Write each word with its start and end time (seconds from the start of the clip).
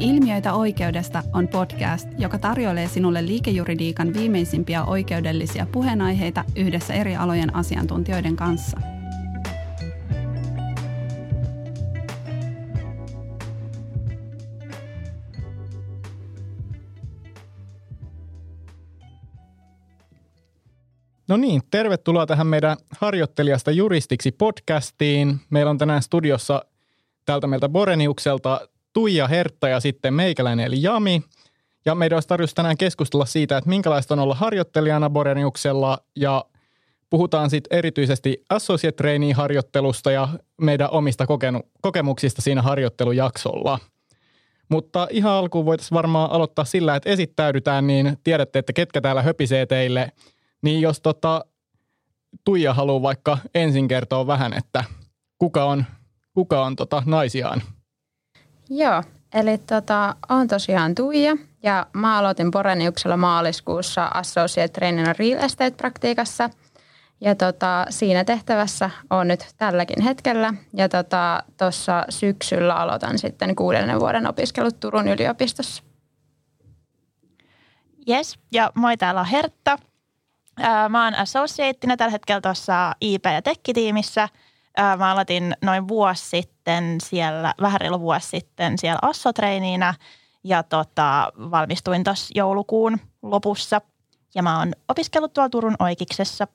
Ilmiöitä 0.00 0.52
oikeudesta 0.52 1.22
on 1.32 1.48
podcast, 1.48 2.08
joka 2.18 2.38
tarjoilee 2.38 2.88
sinulle 2.88 3.26
liikejuridiikan 3.26 4.14
viimeisimpiä 4.14 4.84
oikeudellisia 4.84 5.66
puheenaiheita 5.72 6.44
yhdessä 6.56 6.94
eri 6.94 7.16
alojen 7.16 7.54
asiantuntijoiden 7.54 8.36
kanssa. 8.36 8.80
No 21.28 21.36
niin, 21.36 21.62
tervetuloa 21.70 22.26
tähän 22.26 22.46
meidän 22.46 22.76
harjoittelijasta 23.00 23.70
juristiksi 23.70 24.32
podcastiin. 24.32 25.40
Meillä 25.50 25.70
on 25.70 25.78
tänään 25.78 26.02
studiossa 26.02 26.64
täältä 27.24 27.46
meiltä 27.46 27.68
Boreniukselta 27.68 28.60
Tuija 28.92 29.28
Hertta 29.28 29.68
ja 29.68 29.80
sitten 29.80 30.14
meikäläinen 30.14 30.66
eli 30.66 30.82
Jami. 30.82 31.22
Ja 31.84 31.94
meidän 31.94 32.16
olisi 32.16 32.28
tarjous 32.28 32.54
tänään 32.54 32.76
keskustella 32.76 33.26
siitä, 33.26 33.56
että 33.56 33.70
minkälaista 33.70 34.14
on 34.14 34.20
olla 34.20 34.34
harjoittelijana 34.34 35.10
Boreniuksella 35.10 35.98
ja 36.16 36.44
puhutaan 37.10 37.50
sitten 37.50 37.78
erityisesti 37.78 38.44
associate 38.50 38.96
trainee 38.96 39.32
harjoittelusta 39.32 40.10
ja 40.10 40.28
meidän 40.60 40.90
omista 40.90 41.26
kokemuksista 41.82 42.42
siinä 42.42 42.62
harjoittelujaksolla. 42.62 43.78
Mutta 44.68 45.08
ihan 45.10 45.32
alkuun 45.32 45.66
voitaisiin 45.66 45.96
varmaan 45.96 46.30
aloittaa 46.30 46.64
sillä, 46.64 46.96
että 46.96 47.10
esittäydytään, 47.10 47.86
niin 47.86 48.18
tiedätte, 48.24 48.58
että 48.58 48.72
ketkä 48.72 49.00
täällä 49.00 49.22
höpisee 49.22 49.66
teille. 49.66 50.12
Niin 50.62 50.80
jos 50.80 51.00
tota, 51.00 51.44
Tuija 52.44 52.74
haluaa 52.74 53.02
vaikka 53.02 53.38
ensin 53.54 53.88
kertoa 53.88 54.26
vähän, 54.26 54.52
että 54.52 54.84
kuka 55.38 55.64
on, 55.64 55.84
kuka 56.34 56.64
on 56.64 56.76
tota 56.76 57.02
naisiaan– 57.06 57.62
Joo, 58.70 59.02
eli 59.34 59.58
tota, 59.58 60.16
on 60.28 60.48
tosiaan 60.48 60.94
Tuija 60.94 61.36
ja 61.62 61.86
mä 61.92 62.18
aloitin 62.18 62.50
Boreniuksella 62.50 63.16
maaliskuussa 63.16 64.10
Associate 64.14 64.68
Trainina 64.68 65.14
Real 65.18 65.38
Estate-praktiikassa. 65.44 66.50
Ja 67.20 67.34
tota, 67.34 67.86
siinä 67.90 68.24
tehtävässä 68.24 68.90
on 69.10 69.28
nyt 69.28 69.46
tälläkin 69.56 70.02
hetkellä. 70.02 70.54
Ja 70.74 70.88
tuossa 70.88 71.92
tota, 71.92 72.04
syksyllä 72.08 72.74
aloitan 72.74 73.18
sitten 73.18 73.56
kuudennen 73.56 74.00
vuoden 74.00 74.26
opiskelut 74.26 74.80
Turun 74.80 75.08
yliopistossa. 75.08 75.82
Yes, 78.08 78.38
ja 78.52 78.72
moi 78.74 78.96
täällä 78.96 79.20
on 79.20 79.26
Hertta. 79.26 79.78
Mä 80.88 81.04
oon 81.04 81.14
associateina 81.14 81.96
tällä 81.96 82.12
hetkellä 82.12 82.40
tuossa 82.40 82.92
IP- 83.00 83.24
ja 83.24 83.42
tekkitiimissä– 83.42 84.28
Mä 84.78 85.12
aloitin 85.12 85.54
noin 85.62 85.88
vuosi 85.88 86.28
sitten 86.28 86.96
siellä, 87.02 87.54
vähän 87.60 87.80
reilu 87.80 88.00
vuosi 88.00 88.28
sitten 88.28 88.78
siellä 88.78 88.98
assotreiniinä 89.02 89.94
ja 90.44 90.62
tota, 90.62 91.32
valmistuin 91.36 92.04
tuossa 92.04 92.32
joulukuun 92.34 92.98
lopussa. 93.22 93.80
Ja 94.34 94.42
mä 94.42 94.58
oon 94.58 94.72
opiskellut 94.88 95.32
tuolla 95.32 95.48
Turun 95.48 95.76
Oikiksessa. 95.78 96.46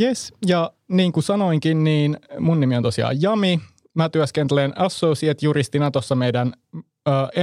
Yes, 0.00 0.32
ja 0.46 0.72
niin 0.88 1.12
kuin 1.12 1.24
sanoinkin, 1.24 1.84
niin 1.84 2.16
mun 2.38 2.60
nimi 2.60 2.76
on 2.76 2.82
tosiaan 2.82 3.22
Jami. 3.22 3.60
Mä 3.94 4.08
työskentelen 4.08 4.72
associate-juristina 4.78 5.90
tuossa 5.90 6.14
meidän 6.14 6.52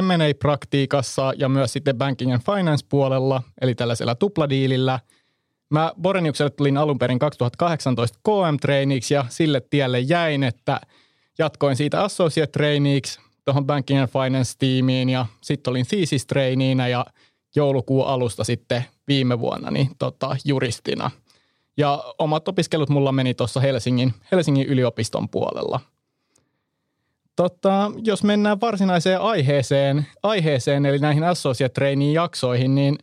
M&A-praktiikassa 0.02 1.34
ja 1.38 1.50
myös 1.50 1.74
sitten 1.74 1.98
banking 1.98 2.34
and 2.34 2.42
finance 2.56 2.86
puolella, 2.90 3.42
eli 3.62 3.76
tällaisella 3.76 4.16
tupladiilillä– 4.16 5.00
Mä 5.70 5.94
Boreniukselle 6.02 6.50
tulin 6.50 6.78
alun 6.78 7.00
perin 7.00 7.20
2018 7.20 8.20
KM-traineeksi 8.24 9.14
ja 9.14 9.26
sille 9.30 9.62
tielle 9.70 10.00
jäin, 10.00 10.44
että 10.44 10.82
jatkoin 11.38 11.76
siitä 11.76 12.04
associate 12.04 12.52
traineeksi 12.52 13.20
tuohon 13.46 13.66
Banking 13.66 14.02
and 14.02 14.10
Finance-tiimiin 14.10 15.10
ja 15.10 15.26
sitten 15.42 15.72
olin 15.72 15.86
thesis 15.88 16.28
ja 16.90 17.06
joulukuun 17.56 18.08
alusta 18.08 18.44
sitten 18.44 18.86
viime 19.08 19.40
vuonna 19.40 19.72
niin 19.72 19.90
tota, 20.00 20.36
juristina. 20.46 21.12
Ja 21.78 22.04
omat 22.20 22.48
opiskelut 22.48 22.90
mulla 22.90 23.12
meni 23.12 23.34
tuossa 23.34 23.60
Helsingin, 23.60 24.14
Helsingin 24.32 24.68
yliopiston 24.68 25.30
puolella. 25.30 25.80
Tota, 27.36 27.92
jos 28.04 28.24
mennään 28.24 28.62
varsinaiseen 28.62 29.22
aiheeseen, 29.22 30.08
aiheeseen 30.24 30.86
eli 30.86 31.00
näihin 31.00 31.24
associate 31.24 31.74
trainee 31.74 32.12
jaksoihin, 32.12 32.76
niin 32.76 32.98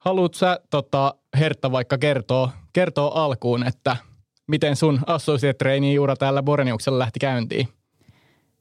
haluatko 0.00 0.38
sä 0.38 0.60
tota, 0.70 1.14
Hertta 1.38 1.72
vaikka 1.72 1.98
kertoo, 1.98 2.50
kertoo 2.72 3.10
alkuun, 3.10 3.66
että 3.66 3.96
miten 4.46 4.76
sun 4.76 5.00
associate 5.06 5.58
trainee 5.58 5.98
ura 5.98 6.16
täällä 6.16 6.42
Boreniuksella 6.42 6.98
lähti 6.98 7.18
käyntiin? 7.18 7.68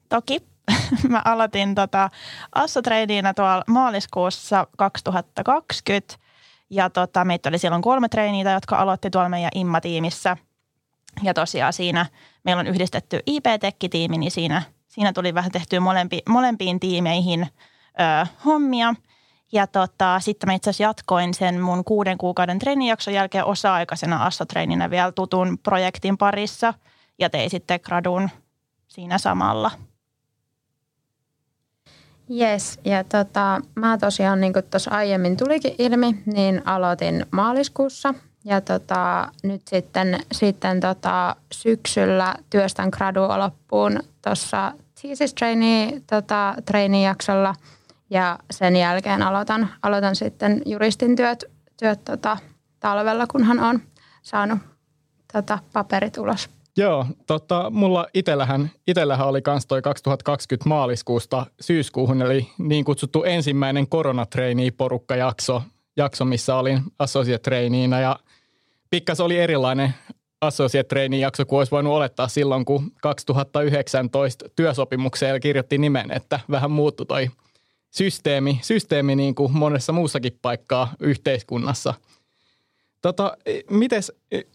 Toki. 0.10 0.40
Mä 1.10 1.22
aloitin 1.26 1.76
tota 1.76 2.10
assotraineena 2.56 3.34
tuolla 3.34 3.64
maaliskuussa 3.68 4.68
2020 4.78 6.16
ja 6.70 6.90
tota, 6.90 7.26
meitä 7.26 7.50
oli 7.50 7.58
silloin 7.58 7.82
kolme 7.82 8.10
treiniitä, 8.10 8.52
jotka 8.52 8.76
aloitti 8.76 9.10
tuolla 9.10 9.30
meidän 9.30 9.52
IMMA-tiimissä. 9.56 10.38
Ja 11.24 11.34
tosiaan 11.34 11.74
siinä 11.74 12.06
meillä 12.44 12.60
on 12.60 12.68
yhdistetty 12.68 13.20
IP-tekkitiimi, 13.26 14.18
niin 14.18 14.32
siinä, 14.32 14.62
siinä 14.88 15.14
tuli 15.14 15.34
vähän 15.34 15.52
tehtyä 15.52 15.80
molempi, 15.80 16.22
molempiin 16.30 16.80
tiimeihin 16.80 17.48
ö, 18.00 18.26
hommia– 18.46 18.94
ja 19.52 19.68
tota, 19.68 20.20
sitten 20.20 20.50
mä 20.50 20.54
itse 20.54 20.70
asiassa 20.70 20.84
jatkoin 20.84 21.34
sen 21.34 21.62
mun 21.62 21.84
kuuden 21.84 22.18
kuukauden 22.18 22.60
treenijakson 22.60 23.14
jälkeen 23.14 23.46
osa-aikaisena 23.46 24.26
assotreeninä 24.26 24.90
vielä 24.90 25.12
tutun 25.12 25.58
projektin 25.64 26.18
parissa 26.18 26.74
ja 27.20 27.30
tein 27.30 27.50
sitten 27.50 27.80
gradun 27.84 28.30
siinä 28.88 29.18
samalla. 29.18 29.72
Yes, 32.32 32.80
ja 32.86 33.04
tota, 33.04 33.62
mä 33.76 33.98
tosiaan, 33.98 34.42
niin 34.42 34.54
kuin 34.54 34.66
tuossa 34.66 34.92
aiemmin 34.92 35.38
tulikin 35.38 35.76
ilmi, 35.78 36.24
niin 36.26 36.62
aloitin 36.66 37.26
maaliskuussa 37.32 38.14
ja 38.46 38.62
tota, 38.62 39.32
nyt 39.44 39.62
sitten, 39.68 40.20
sitten 40.32 40.80
tota, 40.80 41.36
syksyllä 41.52 42.36
työstän 42.50 42.90
gradua 42.90 43.40
loppuun 43.40 44.00
tuossa 44.22 44.74
thesis 45.02 45.34
trainee, 45.34 46.02
tota, 46.08 46.56
trainee-jaksolla– 46.66 47.56
ja 48.10 48.40
sen 48.52 48.76
jälkeen 48.76 49.22
aloitan, 49.22 49.70
aloitan 49.82 50.16
sitten 50.16 50.62
juristin 50.66 51.16
työt, 51.16 51.46
työt 51.80 52.04
tota, 52.06 52.38
talvella, 52.80 53.28
kunhan 53.28 53.60
on 53.60 53.80
saanut 54.22 54.60
tota, 55.34 55.60
paperit 55.74 56.18
ulos. 56.18 56.50
Joo, 56.78 57.06
tota, 57.28 57.70
mulla 57.70 58.08
itellähän, 58.14 58.72
itellähän 58.88 59.28
oli 59.28 59.42
kans 59.42 59.66
toi 59.66 59.82
2020 59.82 60.70
maaliskuusta 60.70 61.46
syyskuuhun, 61.62 62.22
eli 62.22 62.50
niin 62.58 62.86
kutsuttu 62.86 63.24
ensimmäinen 63.24 63.88
koronatreini-porukka 63.88 65.16
jakso, 65.96 66.26
missä 66.26 66.56
olin 66.56 66.82
associate 67.00 67.42
trainiina 67.42 68.00
ja 68.00 68.20
pikkas 68.90 69.20
oli 69.20 69.38
erilainen 69.38 69.94
associate 70.42 71.06
jakso 71.06 71.46
kuin 71.46 71.58
olisi 71.58 71.72
voinut 71.72 71.94
olettaa 71.94 72.28
silloin, 72.28 72.66
kun 72.66 72.92
2019 73.02 74.46
työsopimukseen 74.56 75.42
kirjoitti 75.42 75.78
nimen, 75.78 76.12
että 76.12 76.40
vähän 76.52 76.72
muuttui 76.72 77.06
toi 77.06 77.30
systeemi, 77.92 78.60
systeemi 78.64 79.16
niin 79.16 79.36
kuin 79.36 79.58
monessa 79.58 79.94
muussakin 79.94 80.40
paikkaa 80.42 80.94
yhteiskunnassa. 81.00 81.94
Tota, 83.02 83.38
mites, 83.70 84.12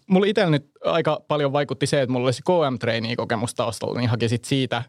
mulla 0.07 0.27
itsellä 0.27 0.51
nyt 0.51 0.71
aika 0.85 1.21
paljon 1.29 1.53
vaikutti 1.53 1.87
se, 1.87 2.03
että 2.03 2.13
mulla 2.13 2.27
olisi 2.27 2.43
KM-treeniä 2.43 3.17
kokemus 3.17 3.55
taustalla, 3.55 4.01
niin 4.01 4.11
haki 4.11 4.29
sit 4.29 4.45
siitä, 4.45 4.83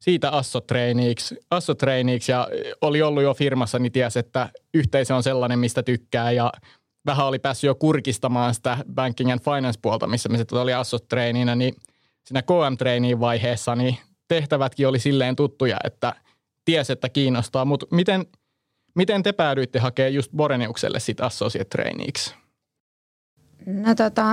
siitä 0.00 0.30
assotreeniksi, 0.30 1.36
assotreeniksi. 1.50 2.32
Ja 2.32 2.48
oli 2.80 3.02
ollut 3.02 3.22
jo 3.22 3.34
firmassa, 3.34 3.78
niin 3.78 3.92
tiesi, 3.92 4.18
että 4.18 4.48
yhteisö 4.74 5.14
on 5.14 5.22
sellainen, 5.22 5.58
mistä 5.58 5.82
tykkää. 5.82 6.30
Ja 6.32 6.52
vähän 7.06 7.26
oli 7.26 7.38
päässyt 7.38 7.68
jo 7.68 7.74
kurkistamaan 7.74 8.54
sitä 8.54 8.78
banking 8.94 9.32
and 9.32 9.40
finance 9.40 9.78
puolta, 9.82 10.06
missä 10.06 10.28
me 10.28 10.38
sitten 10.38 10.58
oli 10.58 10.74
assotreeninä, 10.74 11.54
niin 11.54 11.74
siinä 12.24 12.42
KM-treeniin 12.42 13.20
vaiheessa 13.20 13.76
niin 13.76 13.96
tehtävätkin 14.28 14.88
oli 14.88 14.98
silleen 14.98 15.36
tuttuja, 15.36 15.76
että– 15.84 16.14
ties, 16.64 16.90
että 16.90 17.08
kiinnostaa, 17.08 17.64
mutta 17.64 17.86
miten, 17.90 18.26
miten 18.94 19.22
te 19.22 19.32
päädyitte 19.32 19.78
hakemaan 19.78 20.14
just 20.14 20.32
Boreniukselle 20.36 21.00
sitä 21.00 21.26
associate 21.26 21.68
traineeiksi? 21.68 22.34
No 23.66 23.94
tota, 23.94 24.24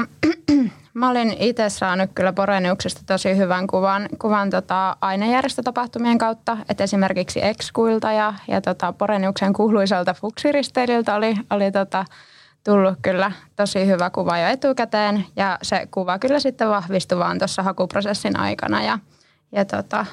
mä 0.93 1.09
olin 1.09 1.35
itse 1.39 1.69
saanut 1.69 2.09
kyllä 2.15 2.33
Boreniuksesta 2.33 3.01
tosi 3.05 3.37
hyvän 3.37 3.67
kuvan, 3.67 4.09
kuvan 4.21 4.49
tota 4.49 4.97
ainejärjestötapahtumien 5.01 6.17
kautta, 6.17 6.57
että 6.69 6.83
esimerkiksi 6.83 7.45
Exkuilta 7.45 8.11
ja, 8.11 8.33
ja 8.47 8.61
tota 8.61 8.93
Boreniuksen 8.93 9.53
kuuluiselta 9.53 10.13
fuksiristeilyltä 10.13 11.15
oli, 11.15 11.35
oli 11.49 11.71
tota, 11.71 12.05
tullut 12.63 12.97
kyllä 13.01 13.31
tosi 13.55 13.87
hyvä 13.87 14.09
kuva 14.09 14.37
jo 14.37 14.47
etukäteen. 14.47 15.25
Ja 15.35 15.57
se 15.61 15.87
kuva 15.91 16.19
kyllä 16.19 16.39
sitten 16.39 16.69
vahvistui 16.69 17.19
vaan 17.19 17.37
tuossa 17.37 17.63
hakuprosessin 17.63 18.39
aikana 18.39 18.83
ja, 18.83 18.99
ja 19.51 19.65
tota, 19.65 20.05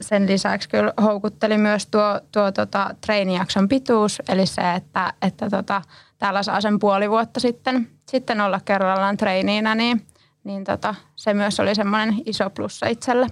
sen 0.00 0.26
lisäksi 0.26 0.68
kyllä 0.68 0.92
houkutteli 1.02 1.58
myös 1.58 1.86
tuo, 1.86 2.20
tuo 2.32 2.52
tota, 2.52 2.94
treenijakson 3.00 3.68
pituus, 3.68 4.22
eli 4.28 4.46
se, 4.46 4.74
että, 4.74 5.12
että 5.22 5.50
tota, 5.50 5.82
täällä 6.18 6.42
saa 6.42 6.60
sen 6.60 6.78
puoli 6.78 7.10
vuotta 7.10 7.40
sitten, 7.40 7.90
sitten 8.08 8.40
olla 8.40 8.60
kerrallaan 8.64 9.16
treiniinä, 9.16 9.74
niin, 9.74 10.06
niin 10.44 10.64
tota, 10.64 10.94
se 11.16 11.34
myös 11.34 11.60
oli 11.60 11.74
semmoinen 11.74 12.22
iso 12.24 12.50
plussa 12.50 12.86
itselle. 12.86 13.26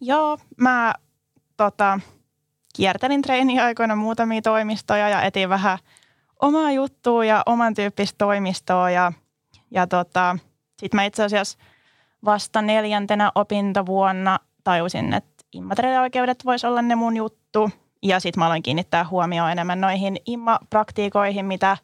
Joo, 0.00 0.38
mä 0.56 0.94
tota, 1.56 2.00
kiertelin 2.76 3.22
treeniaikoina 3.22 3.96
muutamia 3.96 4.42
toimistoja 4.42 5.08
ja 5.08 5.22
etin 5.22 5.48
vähän 5.48 5.78
omaa 6.42 6.72
juttua 6.72 7.24
ja 7.24 7.42
oman 7.46 7.74
tyyppistä 7.74 8.14
toimistoa 8.18 8.90
ja, 8.90 9.12
ja 9.70 9.86
tota, 9.86 10.38
sitten 10.78 10.98
mä 10.98 11.04
itse 11.04 11.24
asiassa 11.24 11.58
vasta 12.24 12.62
neljäntenä 12.62 13.32
opintovuonna 13.34 14.38
tajusin, 14.64 15.14
että 15.14 15.44
immateriaalioikeudet 15.52 16.44
voisi 16.44 16.66
olla 16.66 16.82
ne 16.82 16.94
mun 16.94 17.16
juttu. 17.16 17.70
Ja 18.02 18.20
sitten 18.20 18.40
mä 18.40 18.46
aloin 18.46 18.62
kiinnittää 18.62 19.08
huomioon 19.08 19.50
enemmän 19.50 19.80
noihin 19.80 20.16
imma-praktiikoihin, 20.26 21.46
mitä, 21.46 21.76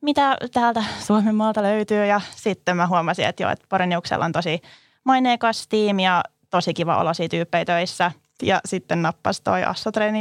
mitä 0.00 0.36
täältä 0.52 0.84
Suomen 1.00 1.34
maalta 1.34 1.62
löytyy. 1.62 2.06
Ja 2.06 2.20
sitten 2.30 2.76
mä 2.76 2.86
huomasin, 2.86 3.24
että 3.24 3.42
joo, 3.42 3.52
että 3.52 3.66
Poreniuksella 3.68 4.24
on 4.24 4.32
tosi 4.32 4.60
maineikas 5.04 5.68
tiimi 5.68 6.04
ja 6.04 6.22
tosi 6.50 6.74
kiva 6.74 7.00
olosia 7.00 7.28
tyyppejä 7.28 7.64
töissä. 7.64 8.12
Ja 8.42 8.60
sitten 8.64 9.02
nappas 9.02 9.40
toi 9.40 9.60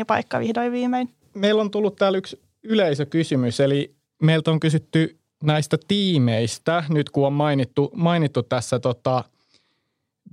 paikka 0.08 0.40
vihdoin 0.40 0.72
viimein. 0.72 1.10
Meillä 1.34 1.62
on 1.62 1.72
tullut 1.72 1.96
täällä 1.96 2.18
yksi 2.18 2.42
yleisökysymys, 2.64 3.60
eli 3.60 3.96
meiltä 4.22 4.52
on 4.52 4.60
kysytty 4.60 5.20
näistä 5.44 5.78
tiimeistä, 5.88 6.84
nyt 6.90 7.10
kun 7.10 7.28
on 7.28 7.34
mainittu, 7.34 7.92
mainittu 7.96 8.44
tässä 8.44 8.80
tota, 8.80 9.24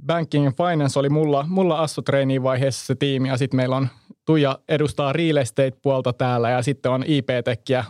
Banking 0.07 0.47
and 0.47 0.55
Finance 0.57 0.99
oli 0.99 1.09
mulla, 1.09 1.45
mulla 1.49 1.79
assu 1.79 2.03
vaiheessa 2.43 2.87
se 2.87 2.95
tiimi 2.95 3.29
ja 3.29 3.37
sitten 3.37 3.57
meillä 3.57 3.77
on 3.77 3.89
Tuija 4.27 4.59
edustaa 4.69 5.13
real 5.13 5.37
estate-puolta 5.37 6.13
täällä 6.13 6.51
ja 6.51 6.63
sitten 6.63 6.93
on 6.93 7.05
IP-tekkiä 7.07 7.85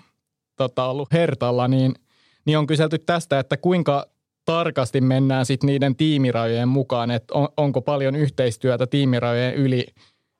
tota, 0.56 0.84
ollut 0.84 1.12
Hertalla, 1.12 1.68
niin, 1.68 1.94
niin 2.44 2.58
on 2.58 2.66
kyselty 2.66 2.98
tästä, 2.98 3.38
että 3.38 3.56
kuinka 3.56 4.06
tarkasti 4.44 5.00
mennään 5.00 5.46
sitten 5.46 5.66
niiden 5.66 5.96
tiimirajojen 5.96 6.68
mukaan, 6.68 7.10
että 7.10 7.34
on, 7.34 7.48
onko 7.56 7.82
paljon 7.82 8.16
yhteistyötä 8.16 8.86
tiimirajojen 8.86 9.54
yli, 9.54 9.86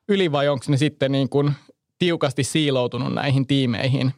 yli 0.09 0.33
vai 0.33 0.49
onko 0.49 0.65
ne 0.69 0.77
sitten 0.77 1.13
niin 1.13 1.29
kuin 1.29 1.53
tiukasti 1.99 2.45
siiloutunut 2.45 3.15
näihin 3.15 3.47
tiimeihin, 3.47 4.13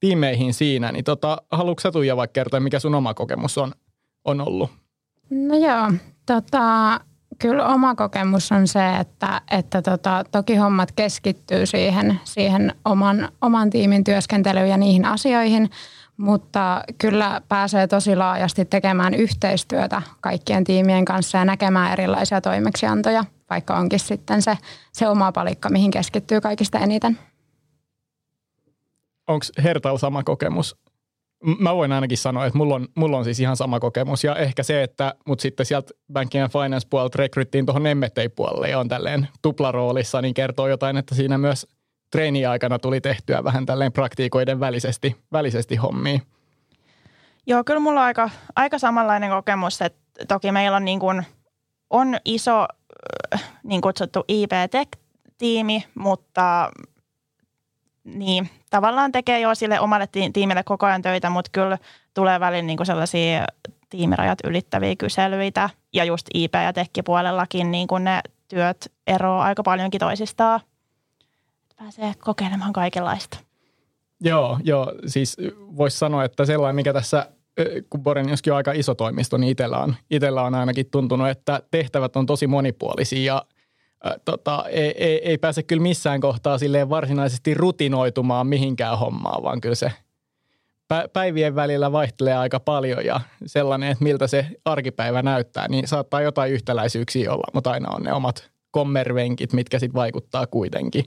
tiimeihin 0.00 0.54
siinä. 0.54 0.92
Niin 0.92 1.04
tota, 1.04 1.42
haluatko 1.50 1.80
sä 1.80 1.92
Tuija 1.92 2.16
vaikka 2.16 2.32
kertoa, 2.32 2.60
mikä 2.60 2.78
sun 2.78 2.94
oma 2.94 3.14
kokemus 3.14 3.58
on, 3.58 3.72
on 4.24 4.40
ollut? 4.40 4.70
No 5.30 5.54
joo, 5.54 5.92
tota, 6.26 7.00
kyllä 7.38 7.66
oma 7.66 7.94
kokemus 7.94 8.52
on 8.52 8.68
se, 8.68 8.96
että, 8.96 9.40
että 9.50 9.82
tota, 9.82 10.24
toki 10.30 10.56
hommat 10.56 10.92
keskittyy 10.92 11.66
siihen, 11.66 12.20
siihen 12.24 12.74
oman, 12.84 13.28
oman 13.42 13.70
tiimin 13.70 14.04
työskentelyyn 14.04 14.68
ja 14.68 14.76
niihin 14.76 15.04
asioihin, 15.04 15.70
mutta 16.16 16.82
kyllä 16.98 17.40
pääsee 17.48 17.86
tosi 17.86 18.16
laajasti 18.16 18.64
tekemään 18.64 19.14
yhteistyötä 19.14 20.02
kaikkien 20.20 20.64
tiimien 20.64 21.04
kanssa 21.04 21.38
ja 21.38 21.44
näkemään 21.44 21.92
erilaisia 21.92 22.40
toimeksiantoja, 22.40 23.24
vaikka 23.50 23.76
onkin 23.76 24.00
sitten 24.00 24.42
se, 24.42 24.58
se 24.92 25.08
oma 25.08 25.32
palikka, 25.32 25.68
mihin 25.68 25.90
keskittyy 25.90 26.40
kaikista 26.40 26.78
eniten. 26.78 27.18
Onko 29.26 29.46
Hertal 29.64 29.98
sama 29.98 30.22
kokemus? 30.22 30.76
Mä 31.58 31.74
voin 31.74 31.92
ainakin 31.92 32.18
sanoa, 32.18 32.46
että 32.46 32.58
mulla 32.58 32.74
on, 32.74 32.88
mulla 32.94 33.18
on 33.18 33.24
siis 33.24 33.40
ihan 33.40 33.56
sama 33.56 33.80
kokemus 33.80 34.24
ja 34.24 34.36
ehkä 34.36 34.62
se, 34.62 34.82
että 34.82 35.14
mut 35.26 35.40
sitten 35.40 35.66
sieltä 35.66 35.94
Banking 36.12 36.44
and 36.44 36.52
Finance 36.52 36.86
puolelta 36.90 37.18
rekryttiin 37.18 37.66
tuohon 37.66 37.82
M&A-puolelle 37.82 38.68
ja 38.68 38.78
on 38.78 38.88
tälleen 38.88 39.28
tuplaroolissa, 39.42 40.22
niin 40.22 40.34
kertoo 40.34 40.68
jotain, 40.68 40.96
että 40.96 41.14
siinä 41.14 41.38
myös 41.38 41.66
treeni-aikana 42.10 42.78
tuli 42.78 43.00
tehtyä 43.00 43.44
vähän 43.44 43.66
tälleen 43.66 43.92
praktiikoiden 43.92 44.60
välisesti, 44.60 45.16
välisesti 45.32 45.76
hommia. 45.76 46.20
Joo, 47.46 47.64
kyllä 47.64 47.80
mulla 47.80 48.00
on 48.00 48.06
aika, 48.06 48.30
aika 48.56 48.78
samanlainen 48.78 49.30
kokemus, 49.30 49.82
että 49.82 50.24
toki 50.28 50.52
meillä 50.52 50.76
on, 50.76 50.84
niin 50.84 51.00
kuin, 51.00 51.26
on 51.90 52.16
iso 52.24 52.66
niin 53.62 53.80
kutsuttu 53.80 54.24
IP-tech-tiimi, 54.28 55.84
mutta 55.94 56.70
niin, 58.06 58.50
tavallaan 58.70 59.12
tekee 59.12 59.40
jo 59.40 59.54
sille 59.54 59.80
omalle 59.80 60.08
tiimille 60.32 60.62
koko 60.62 60.86
ajan 60.86 61.02
töitä, 61.02 61.30
mutta 61.30 61.50
kyllä 61.52 61.78
tulee 62.14 62.40
välillä 62.40 62.62
niin 62.62 62.76
kuin 62.76 62.86
sellaisia 62.86 63.46
tiimirajat 63.90 64.38
ylittäviä 64.44 64.96
kyselyitä. 64.96 65.70
Ja 65.92 66.04
just 66.04 66.26
IP- 66.34 66.54
ja 66.54 66.72
tekkipuolellakin 66.72 67.70
niin 67.70 67.88
kuin 67.88 68.04
ne 68.04 68.20
työt 68.48 68.92
eroavat 69.06 69.44
aika 69.44 69.62
paljonkin 69.62 70.00
toisistaan. 70.00 70.60
Pääsee 71.76 72.14
kokeilemaan 72.18 72.72
kaikenlaista. 72.72 73.38
Joo, 74.20 74.58
joo, 74.64 74.92
siis 75.06 75.36
voisi 75.52 75.98
sanoa, 75.98 76.24
että 76.24 76.44
sellainen, 76.44 76.76
mikä 76.76 76.92
tässä, 76.92 77.28
kun 77.90 78.02
Boreniuskin 78.02 78.52
on 78.52 78.56
aika 78.56 78.72
iso 78.72 78.94
toimisto, 78.94 79.36
niin 79.36 79.50
itsellä 79.50 79.78
on, 79.78 79.94
itsellä 80.10 80.42
on 80.42 80.54
ainakin 80.54 80.86
tuntunut, 80.90 81.28
että 81.28 81.62
tehtävät 81.70 82.16
on 82.16 82.26
tosi 82.26 82.46
monipuolisia 82.46 83.34
ja 83.34 83.42
tota, 84.24 84.64
ei, 84.68 85.04
ei, 85.04 85.28
ei 85.28 85.38
pääse 85.38 85.62
kyllä 85.62 85.82
missään 85.82 86.20
kohtaa 86.20 86.58
silleen 86.58 86.88
varsinaisesti 86.88 87.54
rutinoitumaan 87.54 88.46
mihinkään 88.46 88.98
hommaan, 88.98 89.42
vaan 89.42 89.60
kyllä 89.60 89.74
se 89.74 89.92
päivien 91.12 91.54
välillä 91.54 91.92
vaihtelee 91.92 92.36
aika 92.36 92.60
paljon 92.60 93.04
ja 93.04 93.20
sellainen, 93.46 93.90
että 93.90 94.04
miltä 94.04 94.26
se 94.26 94.46
arkipäivä 94.64 95.22
näyttää, 95.22 95.68
niin 95.68 95.88
saattaa 95.88 96.20
jotain 96.20 96.52
yhtäläisyyksiä 96.52 97.32
olla, 97.32 97.50
mutta 97.54 97.70
aina 97.70 97.90
on 97.90 98.02
ne 98.02 98.12
omat 98.12 98.50
kommervenkit, 98.70 99.52
mitkä 99.52 99.78
sitten 99.78 100.00
vaikuttaa 100.00 100.46
kuitenkin. 100.46 101.04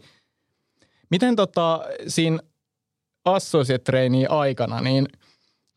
Miten 1.12 1.36
tota, 1.36 1.80
siinä 2.07 2.40
associate 3.25 3.92
aikana, 4.30 4.81
niin– 4.81 5.07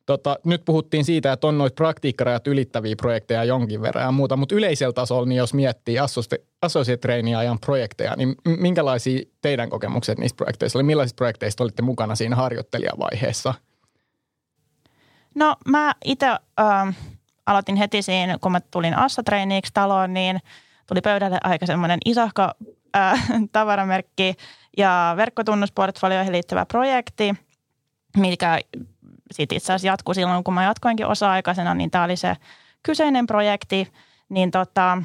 Tota, 0.06 0.38
nyt 0.44 0.64
puhuttiin 0.64 1.04
siitä, 1.04 1.32
että 1.32 1.46
on 1.46 1.58
noita 1.58 1.74
praktiikkarajat 1.74 2.46
ylittäviä 2.46 2.96
projekteja 2.96 3.44
jonkin 3.44 3.82
verran 3.82 4.04
ja 4.04 4.12
muuta, 4.12 4.36
mutta 4.36 4.54
yleisellä 4.54 4.92
tasolla, 4.92 5.26
niin 5.26 5.36
jos 5.36 5.54
miettii 5.54 5.96
associate 6.62 7.12
ajan 7.38 7.58
projekteja, 7.58 8.16
niin 8.16 8.34
minkälaisia 8.44 9.20
teidän 9.42 9.70
kokemukset 9.70 10.18
niistä 10.18 10.36
projekteista 10.36 10.78
oli? 10.78 10.82
Millaisista 10.82 11.16
projekteista 11.16 11.64
olitte 11.64 11.82
mukana 11.82 12.14
siinä 12.14 12.36
harjoittelijavaiheessa? 12.36 13.54
No 15.34 15.56
mä 15.68 15.92
itse 16.04 16.26
äh, 16.26 16.96
aloitin 17.46 17.76
heti 17.76 18.02
siinä, 18.02 18.38
kun 18.40 18.52
mä 18.52 18.60
tulin 18.60 18.98
Assa-treeniiksi 18.98 19.70
taloon, 19.74 20.14
niin 20.14 20.38
tuli 20.86 21.00
pöydälle 21.00 21.38
aika 21.44 21.66
semmoinen 21.66 21.98
isohko 22.04 22.42
äh, 22.96 23.28
tavaramerkki 23.52 24.34
ja 24.78 25.14
verkkotunnusportfolioihin 25.16 26.32
liittyvä 26.32 26.66
projekti, 26.66 27.34
mikä 28.16 28.58
sitten 29.32 29.56
itse 29.56 29.72
asiassa 29.72 29.86
jatkui 29.86 30.14
silloin, 30.14 30.44
kun 30.44 30.54
mä 30.54 30.64
jatkoinkin 30.64 31.06
osa-aikaisena, 31.06 31.74
niin 31.74 31.90
tämä 31.90 32.04
oli 32.04 32.16
se 32.16 32.36
kyseinen 32.82 33.26
projekti, 33.26 33.92
niin 34.28 34.50
tota, 34.50 35.02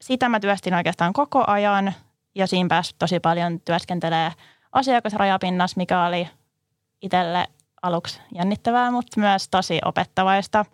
sitä 0.00 0.28
mä 0.28 0.40
työstin 0.40 0.74
oikeastaan 0.74 1.12
koko 1.12 1.44
ajan 1.46 1.94
ja 2.34 2.46
siinä 2.46 2.68
pääsi 2.68 2.94
tosi 2.98 3.20
paljon 3.20 3.60
työskentelee 3.60 4.32
asiakasrajapinnassa, 4.72 5.74
mikä 5.76 6.04
oli 6.04 6.28
itselle 7.02 7.46
aluksi 7.82 8.20
jännittävää, 8.34 8.90
mutta 8.90 9.20
myös 9.20 9.48
tosi 9.48 9.78
opettavaista. 9.84 10.64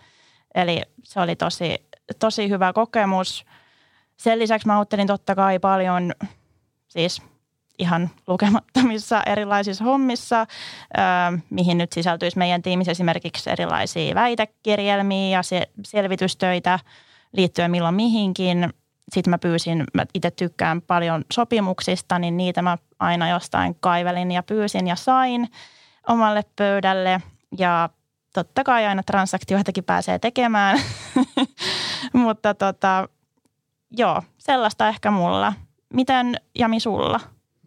Eli 0.55 0.83
se 1.03 1.21
oli 1.21 1.37
tosi, 1.37 1.89
tosi 2.19 2.49
hyvä 2.49 2.73
kokemus. 2.73 3.45
Sen 4.17 4.39
lisäksi 4.39 4.67
mä 4.67 4.77
auttelin 4.77 5.07
totta 5.07 5.35
kai 5.35 5.59
paljon 5.59 6.13
siis 6.89 7.23
ihan 7.79 8.11
lukemattomissa 8.27 9.23
erilaisissa 9.27 9.85
hommissa, 9.85 10.47
mihin 11.51 11.79
nyt 11.79 11.93
sisältyisi 11.93 12.39
meidän 12.39 12.63
tiimissä 12.63 12.93
esimerkiksi 12.93 13.51
erilaisia 13.51 14.15
väitekirjelmiä 14.15 15.39
ja 15.39 15.43
se, 15.43 15.69
selvitystöitä 15.85 16.79
liittyen 17.33 17.71
milloin 17.71 17.95
mihinkin. 17.95 18.73
Sitten 19.13 19.31
mä 19.31 19.39
pyysin, 19.39 19.85
mä 19.95 20.05
itse 20.15 20.31
tykkään 20.31 20.83
paljon 20.83 21.25
sopimuksista, 21.33 22.19
niin 22.19 22.37
niitä 22.37 22.63
mä 22.63 22.79
aina 22.99 23.29
jostain 23.29 23.77
kaivelin 23.81 24.33
ja 24.33 24.43
pyysin 24.43 24.87
ja 24.87 24.97
sain 24.97 25.49
omalle 26.09 26.43
pöydälle. 26.57 27.21
Ja 27.59 27.89
totta 28.35 28.65
kai 28.65 28.87
aina 28.87 29.03
transaktioitakin 29.03 29.85
pääsee 29.85 30.19
tekemään, 30.19 30.81
mutta 32.13 32.55
tota, 32.55 33.09
joo, 33.91 34.23
sellaista 34.39 34.89
ehkä 34.89 35.11
mulla. 35.11 35.53
Miten 35.93 36.37
Jami 36.59 36.81
sulla? 36.81 37.21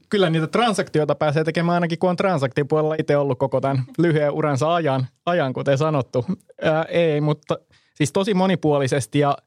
Kyllä 0.09 0.29
niitä 0.29 0.47
transaktioita 0.47 1.15
pääsee 1.15 1.43
tekemään 1.43 1.73
ainakin, 1.73 1.99
kun 1.99 2.09
on 2.09 2.15
transaktiopuolella 2.15 2.95
itse 2.99 3.17
ollut 3.17 3.39
koko 3.39 3.61
tämän 3.61 3.83
lyhyen 3.97 4.31
uransa 4.31 4.75
ajan, 4.75 5.07
ajan 5.25 5.53
kuten 5.53 5.77
sanottu. 5.77 6.25
Ää, 6.61 6.83
ei, 6.83 7.21
mutta 7.21 7.57
siis 7.95 8.11
tosi 8.11 8.33
monipuolisesti 8.33 9.19
ja 9.19 9.37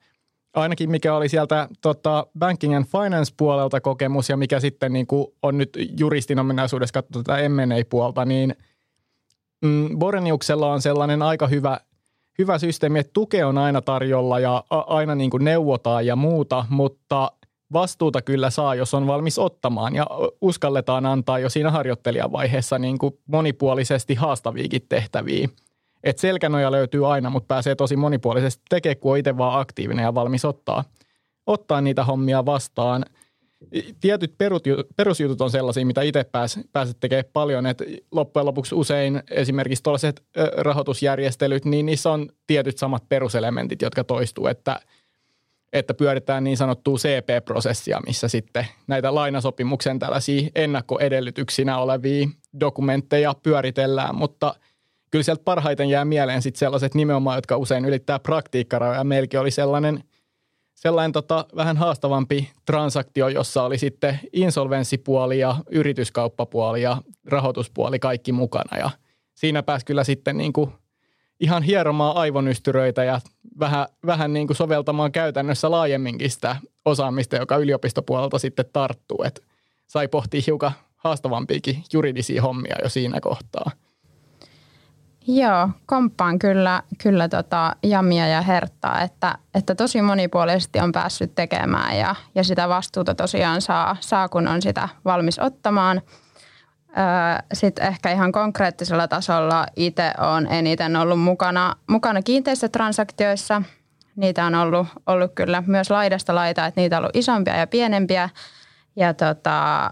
ainakin 0.55 0.90
mikä 0.90 1.14
oli 1.14 1.29
sieltä 1.29 1.69
tota, 1.81 2.26
banking 2.38 2.76
and 2.76 2.85
finance 2.85 3.35
puolelta 3.37 3.81
kokemus 3.81 4.29
ja 4.29 4.37
mikä 4.37 4.61
sitten 4.61 4.93
niin 4.93 5.07
kuin 5.07 5.26
on 5.43 5.59
nyt 5.59 5.79
juristin 5.99 6.38
ominaisuudessa 6.38 6.93
katsottu 6.93 7.23
tätä 7.23 7.49
M&A-puolta, 7.49 8.25
niin 8.25 8.55
mm, 9.64 9.99
Boreniuksella 9.99 10.73
on 10.73 10.83
sellainen 10.83 11.23
aika 11.23 11.47
hyvä, 11.47 11.81
hyvä 12.38 12.59
systeemi, 12.59 12.99
että 12.99 13.12
tuke 13.12 13.45
on 13.45 13.59
aina 13.59 13.83
tarjolla 13.83 14.40
ja 14.40 14.64
a, 14.71 14.79
aina 14.79 15.14
niin 15.14 15.31
kuin 15.31 15.45
neuvotaan 15.45 16.07
ja 16.07 16.17
muuta, 16.17 16.67
mutta– 16.69 17.33
vastuuta 17.73 18.23
kyllä 18.23 18.50
saa, 18.50 18.75
jos 18.75 18.95
on 18.95 19.07
valmis 19.07 19.39
ottamaan 19.39 19.95
ja 19.95 20.07
uskalletaan 20.41 21.07
antaa 21.07 21.39
jo 21.39 21.49
siinä 21.50 21.71
harjoittelijavaiheessa 21.71 22.79
niin 22.79 22.99
kuin 22.99 23.19
monipuolisesti 23.27 24.15
haastaviikin 24.15 24.87
tehtäviä. 24.89 25.49
Et 26.05 26.19
selkänoja 26.19 26.73
löytyy 26.73 27.12
aina, 27.12 27.31
mutta 27.31 27.47
pääsee 27.47 27.75
tosi 27.75 27.97
monipuolisesti 27.97 28.62
tekemään, 28.69 28.97
kun 28.97 29.12
on 29.12 29.19
itse 29.19 29.39
vaan 29.39 29.61
aktiivinen 29.61 30.03
ja 30.03 30.15
valmis 30.15 30.45
ottaa, 30.45 30.85
ottaa 31.47 31.81
niitä 31.81 32.05
hommia 32.05 32.47
vastaan. 32.47 33.05
tietyt 34.00 34.35
perusjutut 34.97 35.41
on 35.41 35.50
sellaisia, 35.50 35.87
mitä 35.87 36.03
itse 36.03 36.25
pääs, 36.25 36.61
pääset 36.73 36.97
tekemään 37.00 37.25
paljon, 37.33 37.67
että 37.67 37.85
loppujen 38.12 38.47
lopuksi 38.47 38.75
usein 38.75 39.23
esimerkiksi 39.31 39.83
tuollaiset 39.83 40.23
rahoitusjärjestelyt, 40.57 41.65
niin 41.65 41.87
niissä 41.87 42.11
on 42.11 42.29
tietyt 42.47 42.79
samat 42.79 43.09
peruselementit, 43.09 43.83
jotka 43.83 44.05
toistuu, 44.05 44.47
että, 44.47 44.81
että 45.73 45.95
pyöritään 45.95 46.45
niin 46.45 46.57
sanottua 46.57 46.97
CP-prosessia, 46.99 48.00
missä 48.07 48.29
sitten 48.29 48.67
näitä 48.87 49.15
lainasopimuksen 49.15 49.99
tällaisia 49.99 50.49
ennakkoedellytyksinä 50.55 51.79
olevia 51.79 52.29
dokumentteja 52.61 53.35
pyöritellään, 53.43 54.15
mutta 54.15 54.55
kyllä 55.11 55.23
sieltä 55.23 55.43
parhaiten 55.45 55.89
jää 55.89 56.05
mieleen 56.05 56.43
sitten 56.43 56.59
sellaiset 56.59 56.95
nimenomaan, 56.95 57.37
jotka 57.37 57.57
usein 57.57 57.85
ylittää 57.85 58.19
praktiikkarajoja. 58.19 59.05
Meilläkin 59.05 59.41
oli 59.41 59.50
sellainen– 59.50 60.05
sellainen 60.81 61.12
tota, 61.12 61.47
vähän 61.57 61.77
haastavampi 61.77 62.50
transaktio, 62.67 63.29
jossa 63.29 63.62
oli 63.62 63.79
sitten 63.79 64.21
insolvenssipuoli 64.33 65.39
ja 65.39 65.57
yrityskauppapuoli 65.71 66.83
ja 66.83 67.03
rahoituspuoli 67.27 67.99
kaikki 67.99 68.33
mukana. 68.33 68.79
Ja 68.79 68.91
siinä 69.35 69.62
pääsi 69.62 69.87
kyllä 69.87 70.05
sitten 70.05 70.39
niin 70.39 70.53
kuin 70.53 70.73
ihan 71.40 71.62
hieromaan 71.62 72.16
aivonystyröitä 72.16 73.04
ja 73.04 73.20
vähän, 73.59 73.87
vähän 74.06 74.32
niin 74.32 74.47
kuin 74.47 74.56
soveltamaan 74.56 75.12
käytännössä 75.12 75.70
laajemminkin 75.70 76.30
sitä 76.30 76.56
osaamista, 76.85 77.37
joka 77.37 77.56
yliopistopuolelta 77.56 78.38
sitten 78.38 78.66
tarttuu. 78.73 79.23
Et 79.25 79.42
sai 79.87 80.09
pohtia 80.09 80.42
hiukan 80.47 80.73
haastavampiakin 80.97 81.85
juridisia 81.92 82.42
hommia 82.42 82.76
jo 82.82 82.88
siinä 82.88 83.20
kohtaa. 83.20 83.70
Joo, 85.26 85.68
komppaan 85.87 86.38
kyllä, 86.38 86.82
kyllä 87.02 87.28
tota 87.28 87.76
Jamia 87.82 88.26
ja 88.26 88.42
Herttaa, 88.42 89.00
että, 89.00 89.38
että 89.54 89.75
tosi 89.75 90.02
monipuolisesti 90.02 90.80
on 90.80 90.92
päässyt 90.92 91.35
tekemään 91.35 91.99
ja, 91.99 92.14
ja 92.35 92.44
sitä 92.44 92.68
vastuuta 92.68 93.14
tosiaan 93.14 93.62
saa, 93.62 93.97
saa, 94.00 94.28
kun 94.28 94.49
on 94.49 94.62
sitä 94.62 94.88
valmis 95.04 95.38
ottamaan. 95.38 96.02
Sitten 97.52 97.87
ehkä 97.87 98.12
ihan 98.12 98.32
konkreettisella 98.32 99.09
tasolla 99.09 99.66
itse 99.76 100.12
olen 100.18 100.47
eniten 100.47 100.97
ollut 100.97 101.20
mukana, 101.20 101.76
mukana 101.87 102.23
kiinteistötransaktioissa. 102.23 103.62
Niitä 104.16 104.44
on 104.44 104.54
ollut, 104.54 104.87
ollut 105.06 105.32
kyllä 105.35 105.62
myös 105.66 105.90
laidasta 105.90 106.35
laita, 106.35 106.66
että 106.66 106.80
niitä 106.80 106.97
on 106.97 107.00
ollut 107.00 107.16
isompia 107.16 107.56
ja 107.56 107.66
pienempiä– 107.66 108.28
ja 108.97 109.14
tota, 109.14 109.90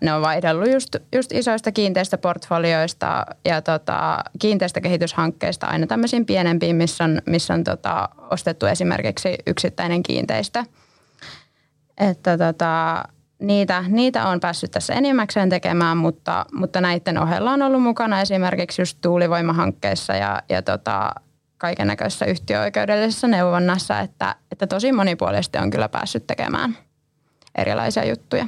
ne 0.00 0.14
on 0.14 0.22
vaihdellut 0.22 0.72
just, 0.72 0.96
just 1.14 1.32
isoista 1.32 1.72
kiinteistöportfolioista 1.72 3.26
ja 3.44 3.62
tota, 3.62 4.24
kiinteistökehityshankkeista 4.38 5.66
aina 5.66 5.86
tämmöisiin 5.86 6.26
pienempiin, 6.26 6.76
missä 6.76 7.04
on, 7.04 7.22
missä 7.26 7.54
on 7.54 7.64
tota, 7.64 8.08
ostettu 8.30 8.66
esimerkiksi 8.66 9.38
yksittäinen 9.46 10.02
kiinteistö. 10.02 10.64
Että 11.98 12.38
tota, 12.38 13.04
niitä, 13.40 13.84
niitä 13.88 14.28
on 14.28 14.40
päässyt 14.40 14.70
tässä 14.70 14.94
enimmäkseen 14.94 15.48
tekemään, 15.48 15.96
mutta, 15.96 16.46
mutta 16.52 16.80
näiden 16.80 17.18
ohella 17.18 17.50
on 17.50 17.62
ollut 17.62 17.82
mukana 17.82 18.20
esimerkiksi 18.20 18.82
just 18.82 18.98
tuulivoimahankkeissa 19.00 20.12
ja, 20.12 20.42
ja 20.48 20.62
tota, 20.62 21.10
kaiken 21.58 21.86
näköisessä 21.86 22.26
yhtiöoikeudellisessa 22.26 23.28
neuvonnassa, 23.28 24.00
että, 24.00 24.34
että 24.52 24.66
tosi 24.66 24.92
monipuolisesti 24.92 25.58
on 25.58 25.70
kyllä 25.70 25.88
päässyt 25.88 26.26
tekemään– 26.26 26.76
erilaisia 27.54 28.04
juttuja. 28.04 28.46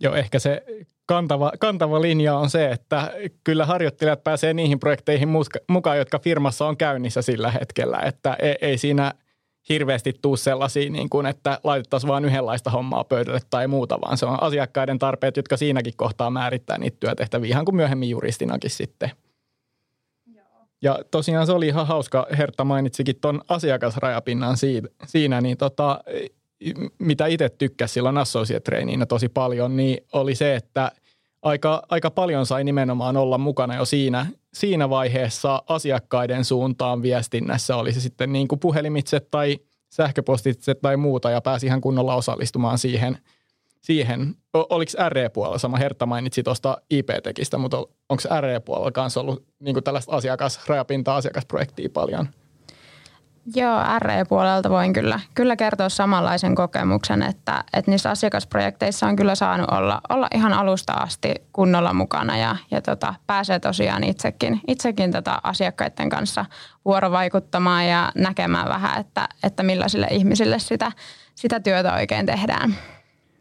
Joo, 0.00 0.14
ehkä 0.14 0.38
se 0.38 0.62
kantava, 1.06 1.52
kantava 1.60 2.00
linja 2.00 2.36
on 2.36 2.50
se, 2.50 2.70
että 2.70 3.12
kyllä 3.44 3.66
harjoittelijat 3.66 4.24
pääsee 4.24 4.54
niihin 4.54 4.80
projekteihin 4.80 5.28
mukaan, 5.68 5.98
jotka 5.98 6.18
firmassa 6.18 6.66
on 6.66 6.76
käynnissä 6.76 7.22
sillä 7.22 7.50
hetkellä, 7.50 7.98
että 7.98 8.36
ei, 8.38 8.56
ei 8.60 8.78
siinä 8.78 9.12
hirveästi 9.68 10.12
tuu 10.22 10.36
sellaisia, 10.36 10.90
niin 10.90 11.10
kuin, 11.10 11.26
että 11.26 11.60
laitettaisiin 11.64 12.08
vain 12.08 12.24
yhdenlaista 12.24 12.70
hommaa 12.70 13.04
pöydälle 13.04 13.40
tai 13.50 13.68
muuta, 13.68 14.00
vaan 14.00 14.16
se 14.16 14.26
on 14.26 14.42
asiakkaiden 14.42 14.98
tarpeet, 14.98 15.36
jotka 15.36 15.56
siinäkin 15.56 15.94
kohtaa 15.96 16.30
määrittää 16.30 16.78
niitä 16.78 16.96
työtehtäviä, 17.00 17.48
ihan 17.48 17.64
kuin 17.64 17.76
myöhemmin 17.76 18.10
juristinakin 18.10 18.70
sitten. 18.70 19.10
Ja 20.82 20.98
tosiaan 21.10 21.46
se 21.46 21.52
oli 21.52 21.66
ihan 21.66 21.86
hauska, 21.86 22.26
Hertta 22.38 22.64
mainitsikin 22.64 23.16
tuon 23.20 23.42
asiakasrajapinnan 23.48 24.56
siinä, 25.06 25.40
niin 25.40 25.56
tota, 25.56 26.00
mitä 26.98 27.26
itse 27.26 27.48
tykkäsin 27.48 27.94
silloin 27.94 28.18
associate 28.18 29.06
tosi 29.08 29.28
paljon, 29.28 29.76
niin 29.76 30.06
oli 30.12 30.34
se, 30.34 30.54
että 30.54 30.92
aika, 31.42 31.82
aika 31.88 32.10
paljon 32.10 32.46
sai 32.46 32.64
nimenomaan 32.64 33.16
olla 33.16 33.38
mukana 33.38 33.76
jo 33.76 33.84
siinä, 33.84 34.26
siinä 34.54 34.90
vaiheessa 34.90 35.62
asiakkaiden 35.68 36.44
suuntaan 36.44 37.02
viestinnässä, 37.02 37.76
oli 37.76 37.92
se 37.92 38.00
sitten 38.00 38.32
niin 38.32 38.48
kuin 38.48 38.58
puhelimitse 38.58 39.20
tai 39.20 39.58
sähköpostitse 39.90 40.74
tai 40.74 40.96
muuta 40.96 41.30
ja 41.30 41.40
pääsi 41.40 41.66
ihan 41.66 41.80
kunnolla 41.80 42.14
osallistumaan 42.14 42.78
siihen. 42.78 43.18
siihen. 43.80 44.34
Oliko 44.52 44.92
RE-puolella, 45.08 45.58
sama 45.58 45.76
Hertta 45.76 46.06
mainitsi 46.06 46.42
tuosta 46.42 46.78
IP-tekistä, 46.90 47.58
mutta 47.58 47.76
onko 48.08 48.22
RE-puolella 48.40 48.92
kanssa 48.92 49.20
ollut 49.20 49.44
niin 49.60 49.74
kuin 49.74 49.84
tällaista 49.84 50.12
asiakasrajapinta-asiakasprojektia 50.12 51.88
paljon– 51.92 52.28
Joo, 53.56 53.80
RE-puolelta 53.98 54.70
voin 54.70 54.92
kyllä, 54.92 55.20
kyllä 55.34 55.56
kertoa 55.56 55.88
samanlaisen 55.88 56.54
kokemuksen, 56.54 57.22
että, 57.22 57.64
että 57.72 57.90
niissä 57.90 58.10
asiakasprojekteissa 58.10 59.06
on 59.06 59.16
kyllä 59.16 59.34
saanut 59.34 59.70
olla, 59.70 60.00
olla 60.08 60.28
ihan 60.34 60.52
alusta 60.52 60.92
asti 60.92 61.34
kunnolla 61.52 61.92
mukana 61.92 62.36
ja, 62.36 62.56
ja 62.70 62.82
tota, 62.82 63.14
pääsee 63.26 63.60
tosiaan 63.60 64.04
itsekin, 64.04 64.60
itsekin 64.68 65.12
tota 65.12 65.40
asiakkaiden 65.42 66.10
kanssa 66.10 66.44
vuorovaikuttamaan 66.84 67.86
ja 67.86 68.12
näkemään 68.14 68.68
vähän, 68.68 69.00
että, 69.00 69.28
että 69.42 69.62
millaisille 69.62 70.06
ihmisille 70.10 70.58
sitä, 70.58 70.92
sitä 71.34 71.60
työtä 71.60 71.94
oikein 71.94 72.26
tehdään. 72.26 72.74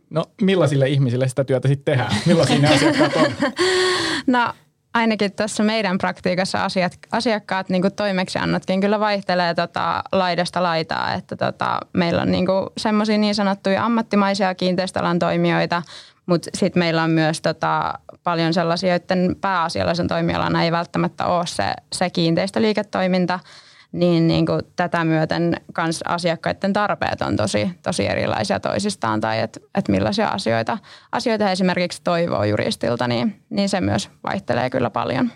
No 0.09 0.25
millaisille 0.41 0.89
ihmisille 0.89 1.27
sitä 1.27 1.43
työtä 1.43 1.67
sitten 1.67 1.97
tehdään? 1.97 2.15
Millaisia 2.25 2.59
ne 2.59 2.67
asiakkaat 2.67 3.15
on? 3.15 3.33
no 4.27 4.53
ainakin 4.93 5.31
tässä 5.31 5.63
meidän 5.63 5.97
praktiikassa 5.97 6.63
asiat, 6.63 6.99
asiakkaat 7.11 7.69
niin 7.69 7.83
toimeksiannotkin 7.95 8.81
kyllä 8.81 8.99
vaihtelee 8.99 9.53
tota, 9.53 10.03
laidasta 10.11 10.63
laitaa, 10.63 11.13
että 11.13 11.35
tota, 11.35 11.79
meillä 11.93 12.21
on 12.21 12.31
niin 12.31 12.45
semmoisia 12.77 13.17
niin 13.17 13.35
sanottuja 13.35 13.85
ammattimaisia 13.85 14.55
kiinteistöalan 14.55 15.19
toimijoita, 15.19 15.81
mutta 16.25 16.49
sitten 16.53 16.79
meillä 16.79 17.03
on 17.03 17.11
myös 17.11 17.41
tota, 17.41 17.93
paljon 18.23 18.53
sellaisia, 18.53 18.89
joiden 18.89 19.35
pääasiallisen 19.41 20.07
toimialana 20.07 20.63
ei 20.63 20.71
välttämättä 20.71 21.25
ole 21.25 21.47
se, 21.47 21.73
se 21.93 22.09
kiinteistöliiketoiminta– 22.09 23.39
niin, 23.93 24.27
niin 24.27 24.45
kuin 24.45 24.61
tätä 24.75 25.05
myöten 25.05 25.55
kans 25.73 26.01
asiakkaiden 26.05 26.73
tarpeet 26.73 27.21
on 27.21 27.35
tosi, 27.35 27.69
tosi 27.83 28.07
erilaisia 28.07 28.59
toisistaan 28.59 29.21
tai 29.21 29.39
että 29.39 29.59
et 29.75 29.87
millaisia 29.87 30.27
asioita, 30.27 30.77
asioita 31.11 31.51
esimerkiksi 31.51 32.01
toivoo 32.03 32.43
juristilta, 32.43 33.07
niin, 33.07 33.41
niin 33.49 33.69
se 33.69 33.81
myös 33.81 34.09
vaihtelee 34.23 34.69
kyllä 34.69 34.89
paljon. 34.89 35.31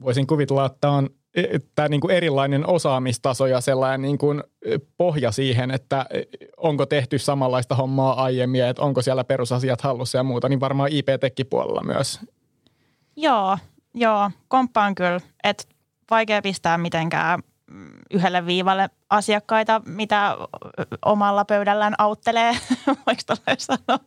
Voisin 0.00 0.26
kuvitella, 0.26 0.66
että 0.66 0.90
on 0.90 1.10
tämä 1.74 1.88
niin 1.88 2.00
kuin 2.00 2.10
erilainen 2.10 2.66
osaamistaso 2.66 3.46
ja 3.46 3.60
sellainen 3.60 4.02
niin 4.02 4.18
kuin 4.18 4.42
pohja 4.96 5.32
siihen, 5.32 5.70
että 5.70 6.06
onko 6.56 6.86
tehty 6.86 7.18
samanlaista 7.18 7.74
hommaa 7.74 8.22
aiemmin, 8.22 8.64
että 8.64 8.82
onko 8.82 9.02
siellä 9.02 9.24
perusasiat 9.24 9.80
hallussa 9.80 10.18
ja 10.18 10.22
muuta, 10.22 10.48
niin 10.48 10.60
varmaan 10.60 10.92
IP-tekkipuolella 10.92 11.82
myös. 11.82 12.20
Joo, 13.16 13.58
joo, 13.94 14.30
komppaan 14.48 14.94
kyllä, 14.94 15.20
että 15.44 15.64
vaikea 16.10 16.42
pistää 16.42 16.78
mitenkään 16.78 17.42
yhdelle 18.10 18.46
viivalle 18.46 18.90
asiakkaita, 19.10 19.82
mitä 19.86 20.36
omalla 21.04 21.44
pöydällään 21.44 21.94
auttelee, 21.98 22.52
voiko 23.06 23.22
tällä 23.26 23.56
sanoa? 23.58 24.04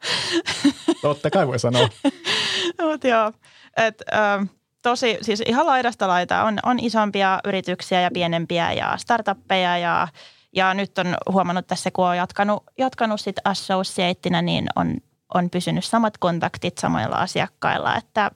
Totta 1.01 1.29
kai 1.29 1.47
voi 1.47 1.59
sanoa. 1.59 1.89
Mutta 2.91 3.07
joo, 3.07 3.31
et, 3.77 4.01
ö, 4.13 4.45
tosi, 4.81 5.17
siis 5.21 5.43
ihan 5.45 5.65
laidasta 5.65 6.07
laita 6.07 6.43
on, 6.43 6.59
on 6.63 6.79
isompia 6.79 7.39
yrityksiä 7.45 8.01
ja 8.01 8.09
pienempiä 8.13 8.73
ja 8.73 8.97
startuppeja 8.97 9.77
ja, 9.77 10.07
ja 10.55 10.73
nyt 10.73 10.97
on 10.97 11.17
huomannut 11.31 11.67
tässä, 11.67 11.91
kun 11.91 12.05
on 12.05 12.17
jatkanut, 12.17 12.63
jatkanut 12.77 13.21
sit 13.21 13.35
associateina, 13.45 14.41
niin 14.41 14.67
on, 14.75 14.97
on 15.33 15.49
pysynyt 15.49 15.85
samat 15.85 16.17
kontaktit 16.17 16.77
samoilla 16.77 17.15
asiakkailla, 17.15 17.95
että 17.95 18.31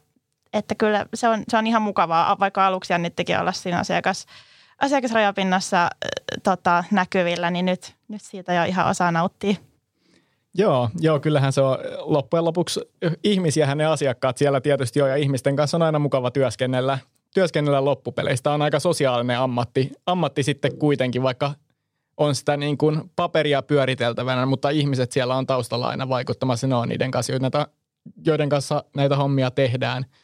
että 0.57 0.75
kyllä 0.75 1.05
se 1.13 1.29
on, 1.29 1.43
se 1.49 1.57
on 1.57 1.67
ihan 1.67 1.81
mukavaa, 1.81 2.39
vaikka 2.39 2.67
aluksi 2.67 2.93
jännittikin 2.93 3.39
olla 3.39 3.51
siinä 3.51 3.79
asiakas, 3.79 4.25
asiakasrajapinnassa 4.79 5.89
tota, 6.43 6.83
näkyvillä, 6.91 7.51
niin 7.51 7.65
nyt, 7.65 7.95
nyt 8.07 8.21
siitä 8.21 8.53
jo 8.53 8.63
ihan 8.63 8.87
osaa 8.87 9.11
nauttia. 9.11 9.55
Joo, 10.53 10.89
joo, 10.99 11.19
kyllähän 11.19 11.53
se 11.53 11.61
on 11.61 11.77
loppujen 11.99 12.45
lopuksi 12.45 12.79
ihmisiä 13.23 13.75
ne 13.75 13.85
asiakkaat 13.85 14.37
siellä 14.37 14.61
tietysti 14.61 15.01
on 15.01 15.09
ja 15.09 15.15
ihmisten 15.15 15.55
kanssa 15.55 15.77
on 15.77 15.81
aina 15.81 15.99
mukava 15.99 16.31
työskennellä, 16.31 16.99
työskennellä 17.33 17.85
loppupeleistä. 17.85 18.51
on 18.51 18.61
aika 18.61 18.79
sosiaalinen 18.79 19.39
ammatti, 19.39 19.91
ammatti 20.05 20.43
sitten 20.43 20.77
kuitenkin, 20.77 21.23
vaikka 21.23 21.53
on 22.17 22.35
sitä 22.35 22.57
niin 22.57 22.77
kuin 22.77 23.11
paperia 23.15 23.61
pyöriteltävänä, 23.61 24.45
mutta 24.45 24.69
ihmiset 24.69 25.11
siellä 25.11 25.35
on 25.35 25.45
taustalla 25.45 25.87
aina 25.87 26.09
vaikuttamassa. 26.09 26.67
Ne 26.67 26.75
on 26.75 26.89
niiden 26.89 27.11
kanssa, 27.11 27.33
joiden 28.25 28.49
kanssa 28.49 28.83
näitä 28.95 29.15
hommia 29.15 29.51
tehdään– 29.51 30.05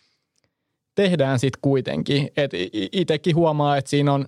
tehdään 0.96 1.40
sitten 1.40 1.62
kuitenkin. 1.62 2.30
Et 2.38 2.52
itsekin 2.92 3.36
huomaa, 3.36 3.78
että 3.78 3.90
siinä 3.90 4.14
on, 4.14 4.26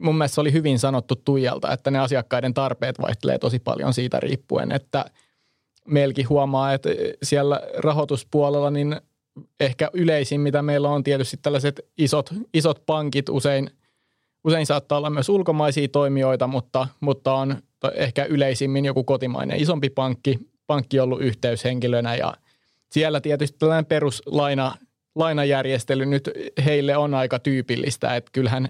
mun 0.00 0.18
mielestä 0.18 0.40
oli 0.40 0.52
hyvin 0.52 0.78
sanottu 0.78 1.16
Tuijalta, 1.16 1.72
että 1.72 1.90
ne 1.90 1.98
asiakkaiden 1.98 2.54
tarpeet 2.54 2.98
vaihtelee 2.98 3.38
tosi 3.38 3.58
paljon 3.58 3.94
siitä 3.94 4.20
riippuen, 4.20 4.72
että 4.72 5.04
meilläkin 5.86 6.28
huomaa, 6.28 6.72
että 6.72 6.88
siellä 7.22 7.60
rahoituspuolella 7.78 8.70
niin 8.70 8.96
ehkä 9.60 9.90
yleisin, 9.92 10.40
mitä 10.40 10.62
meillä 10.62 10.88
on 10.88 11.04
tietysti 11.04 11.36
tällaiset 11.42 11.80
isot, 11.98 12.30
isot 12.54 12.86
pankit, 12.86 13.28
usein, 13.28 13.70
usein 14.44 14.66
saattaa 14.66 14.98
olla 14.98 15.10
myös 15.10 15.28
ulkomaisia 15.28 15.88
toimijoita, 15.88 16.46
mutta, 16.46 16.88
mutta 17.00 17.34
on 17.34 17.56
ehkä 17.94 18.24
yleisimmin 18.24 18.84
joku 18.84 19.04
kotimainen 19.04 19.60
isompi 19.60 19.90
pankki, 19.90 20.38
pankki 20.66 21.00
ollut 21.00 21.20
yhteyshenkilönä 21.20 22.16
ja 22.16 22.34
siellä 22.92 23.20
tietysti 23.20 23.58
tällainen 23.58 23.86
peruslaina 23.86 24.74
lainajärjestely 25.16 26.06
nyt 26.06 26.30
heille 26.64 26.96
on 26.96 27.14
aika 27.14 27.38
tyypillistä, 27.38 28.16
että 28.16 28.30
kyllähän 28.32 28.68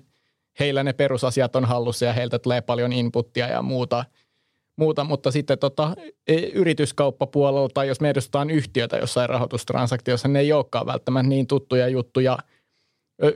heillä 0.60 0.84
ne 0.84 0.92
perusasiat 0.92 1.56
on 1.56 1.64
hallussa 1.64 2.04
ja 2.04 2.12
heiltä 2.12 2.38
tulee 2.38 2.60
paljon 2.60 2.92
inputtia 2.92 3.48
ja 3.48 3.62
muuta, 3.62 4.04
muuta 4.76 5.04
mutta 5.04 5.30
sitten 5.30 5.58
tota, 5.58 5.94
e, 6.28 6.34
yrityskauppapuolella 6.34 7.68
tai 7.74 7.88
jos 7.88 8.00
me 8.00 8.10
edustetaan 8.10 8.50
yhtiötä 8.50 8.96
jossain 8.96 9.28
rahoitustransaktiossa, 9.28 10.28
ne 10.28 10.40
ei 10.40 10.52
olekaan 10.52 10.86
välttämättä 10.86 11.28
niin 11.28 11.46
tuttuja 11.46 11.88
juttuja. 11.88 12.38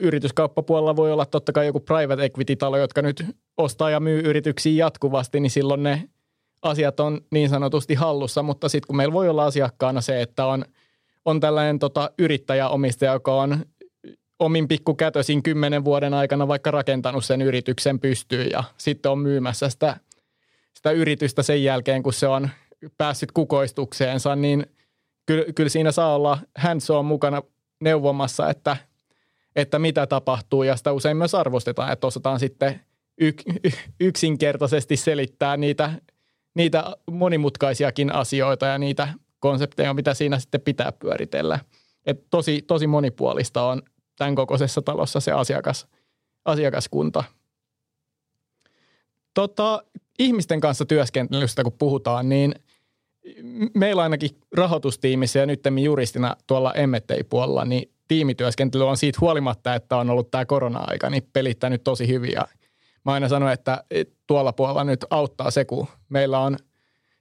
Yrityskauppapuolella 0.01 0.97
voi 0.97 1.13
olla 1.13 1.27
totta 1.27 1.53
kai 1.53 1.67
joku 1.67 1.81
private 1.81 2.25
equity-talo, 2.25 2.79
jotka 2.79 3.03
nyt 3.03 3.25
ostaa 3.57 3.91
ja 3.91 4.01
myy 4.01 4.21
yrityksiä 4.21 4.85
jatkuvasti, 4.85 5.41
niin 5.41 5.51
silloin 5.51 5.83
ne 5.83 6.09
asiat 6.63 7.01
on 7.01 7.21
niin 7.31 7.49
sanotusti 7.49 7.95
hallussa, 7.95 8.43
mutta 8.43 8.69
sitten 8.69 8.87
kun 8.87 8.97
meillä 8.97 9.13
voi 9.13 9.29
olla 9.29 9.45
asiakkaana 9.45 10.01
se, 10.01 10.23
että 10.23 10.47
on– 10.47 10.65
on 11.25 11.41
tällainen 11.41 11.79
tota, 11.79 12.11
yrittäjäomistaja, 12.19 13.13
joka 13.13 13.35
on 13.35 13.65
omin 14.39 14.69
pikkukätösin 14.69 15.43
kymmenen 15.43 15.85
vuoden 15.85 16.15
aikana 16.15 16.49
vaikka 16.49 16.71
rakentanut 16.71 17.25
sen 17.25 17.43
yrityksen 17.43 18.01
pystyyn 18.01 18.51
ja 18.51 18.65
sitten 18.77 19.13
on 19.13 19.19
myymässä 19.19 19.69
sitä, 19.69 19.97
sitä 20.75 20.91
yritystä 20.91 21.43
sen 21.43 21.65
jälkeen, 21.65 22.03
kun 22.03 22.13
se 22.13 22.27
on 22.29 22.49
päässyt 22.99 23.33
kukoistukseensa, 23.33 24.37
niin 24.37 24.67
kyllä, 25.27 25.45
kyllä 25.55 25.71
siinä 25.71 25.93
saa 25.93 26.15
olla 26.15 26.39
hands 26.59 26.91
on 26.91 27.05
mukana 27.05 27.43
neuvomassa, 27.81 28.51
että, 28.51 28.77
että 29.57 29.79
mitä 29.79 30.07
tapahtuu. 30.07 30.63
Ja 30.63 30.77
sitä 30.77 30.93
usein 30.93 31.17
myös 31.17 31.35
arvostetaan, 31.35 31.93
että 31.93 32.07
osataan 32.07 32.41
sitten 32.41 32.81
yk, 33.21 33.43
yksinkertaisesti 34.01 34.97
selittää 34.97 35.57
niitä, 35.57 35.93
niitä 36.55 36.97
monimutkaisiakin 37.11 38.15
asioita 38.15 38.67
ja 38.67 38.79
niitä 38.79 39.09
konsepteja, 39.41 39.95
mitä 39.95 40.15
siinä 40.15 40.39
sitten 40.39 40.61
pitää 40.61 40.93
pyöritellä. 40.93 41.59
Et 42.07 42.31
tosi, 42.31 42.63
tosi 42.63 42.87
monipuolista 42.87 43.63
on 43.63 43.83
tämän 44.17 44.35
kokoisessa 44.35 44.83
talossa 44.83 45.21
se 45.21 45.33
asiakas, 45.33 45.87
asiakaskunta. 46.45 47.25
Tota, 49.35 49.83
ihmisten 50.19 50.61
kanssa 50.61 50.85
työskentelystä 50.85 51.63
kun 51.63 51.73
puhutaan, 51.79 52.29
niin 52.29 52.55
meillä 53.75 54.03
ainakin 54.03 54.31
rahoitustiimissä 54.57 55.39
ja 55.39 55.47
nyt 55.47 55.61
juristina 55.83 56.37
tuolla 56.47 56.75
M&A-puolella, 56.87 57.65
niin 57.65 57.93
tiimityöskentely 58.09 58.89
on 58.89 58.97
siitä 58.97 59.19
huolimatta, 59.21 59.75
että 59.75 59.97
on 59.97 60.11
ollut 60.11 60.31
tämä 60.31 60.47
korona-aika, 60.47 61.11
niin 61.11 61.29
pelittänyt 61.33 61.85
tosi 61.85 62.09
hyvin. 62.09 62.33
Ja 62.33 62.49
mä 63.05 63.13
aina 63.13 63.29
sanon, 63.29 63.53
että 63.53 63.85
tuolla 64.27 64.53
puolella 64.53 64.85
nyt 64.85 65.05
auttaa 65.11 65.51
se, 65.51 65.65
kun 65.65 65.87
meillä 66.09 66.39
on 66.39 66.57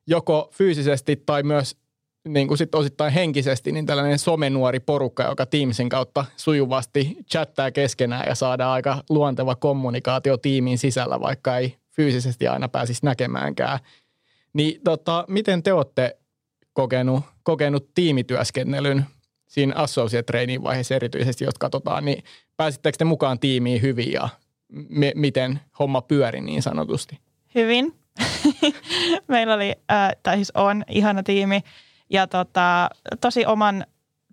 joko 0.08 0.50
fyysisesti 0.54 1.24
tai 1.26 1.44
myös 1.44 1.78
niin 2.28 2.48
kuin 2.48 2.58
sit 2.58 2.76
osittain 2.76 3.14
henkisesti, 3.14 3.72
niin 3.72 3.86
tällainen 3.86 4.20
somenuori 4.20 4.80
porukka, 4.80 5.24
joka 5.24 5.46
Teamsin 5.46 5.90
kautta 5.90 6.26
sujuvasti 6.38 7.18
chattaa 7.32 7.72
keskenään 7.72 8.26
ja 8.28 8.36
saadaan 8.36 8.72
aika 8.72 9.04
luonteva 9.10 9.56
kommunikaatio 9.56 10.38
tiimin 10.38 10.78
sisällä, 10.78 11.20
vaikka 11.20 11.58
ei 11.58 11.76
fyysisesti 11.96 12.48
aina 12.48 12.70
pääsisi 12.70 13.06
näkemäänkään. 13.06 13.80
Niin 14.54 14.82
tota, 14.84 15.26
miten 15.28 15.64
te 15.64 15.74
olette 15.74 16.18
kokenut, 16.74 17.24
kokenut 17.44 17.94
tiimityöskennelyn 17.96 19.06
siinä 19.48 19.74
associate 19.76 20.24
training 20.24 20.64
vaiheessa 20.64 20.96
erityisesti, 20.96 21.44
jos 21.44 21.54
katsotaan, 21.60 22.06
niin 22.06 22.24
pääsittekö 22.58 22.98
te 22.98 23.06
mukaan 23.06 23.40
tiimiin 23.40 23.82
hyvin 23.82 24.12
ja 24.12 24.30
me, 24.90 25.12
miten 25.16 25.60
homma 25.80 26.02
pyöri 26.02 26.42
niin 26.42 26.62
sanotusti? 26.62 27.20
Hyvin. 27.56 27.96
Meillä 29.28 29.54
oli, 29.54 29.76
äh, 29.92 30.12
tai 30.24 30.36
siis 30.36 30.52
on 30.56 30.84
ihana 30.90 31.24
tiimi 31.24 31.62
ja 32.10 32.28
tota, 32.28 32.90
tosi 33.22 33.46
oman 33.46 33.86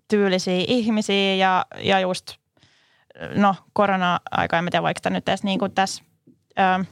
tyylisiä 0.07 0.63
ihmisiä 0.67 1.35
ja, 1.35 1.65
ja 1.79 1.99
just 1.99 2.33
no 3.35 3.55
korona-aika, 3.73 4.57
en 4.57 4.67
tiedä 4.71 4.93
tämä 5.01 5.13
nyt 5.13 5.29
edes 5.29 5.43
niin 5.43 5.59
kuin 5.59 5.71
tässä 5.71 6.03
ö, 6.59 6.85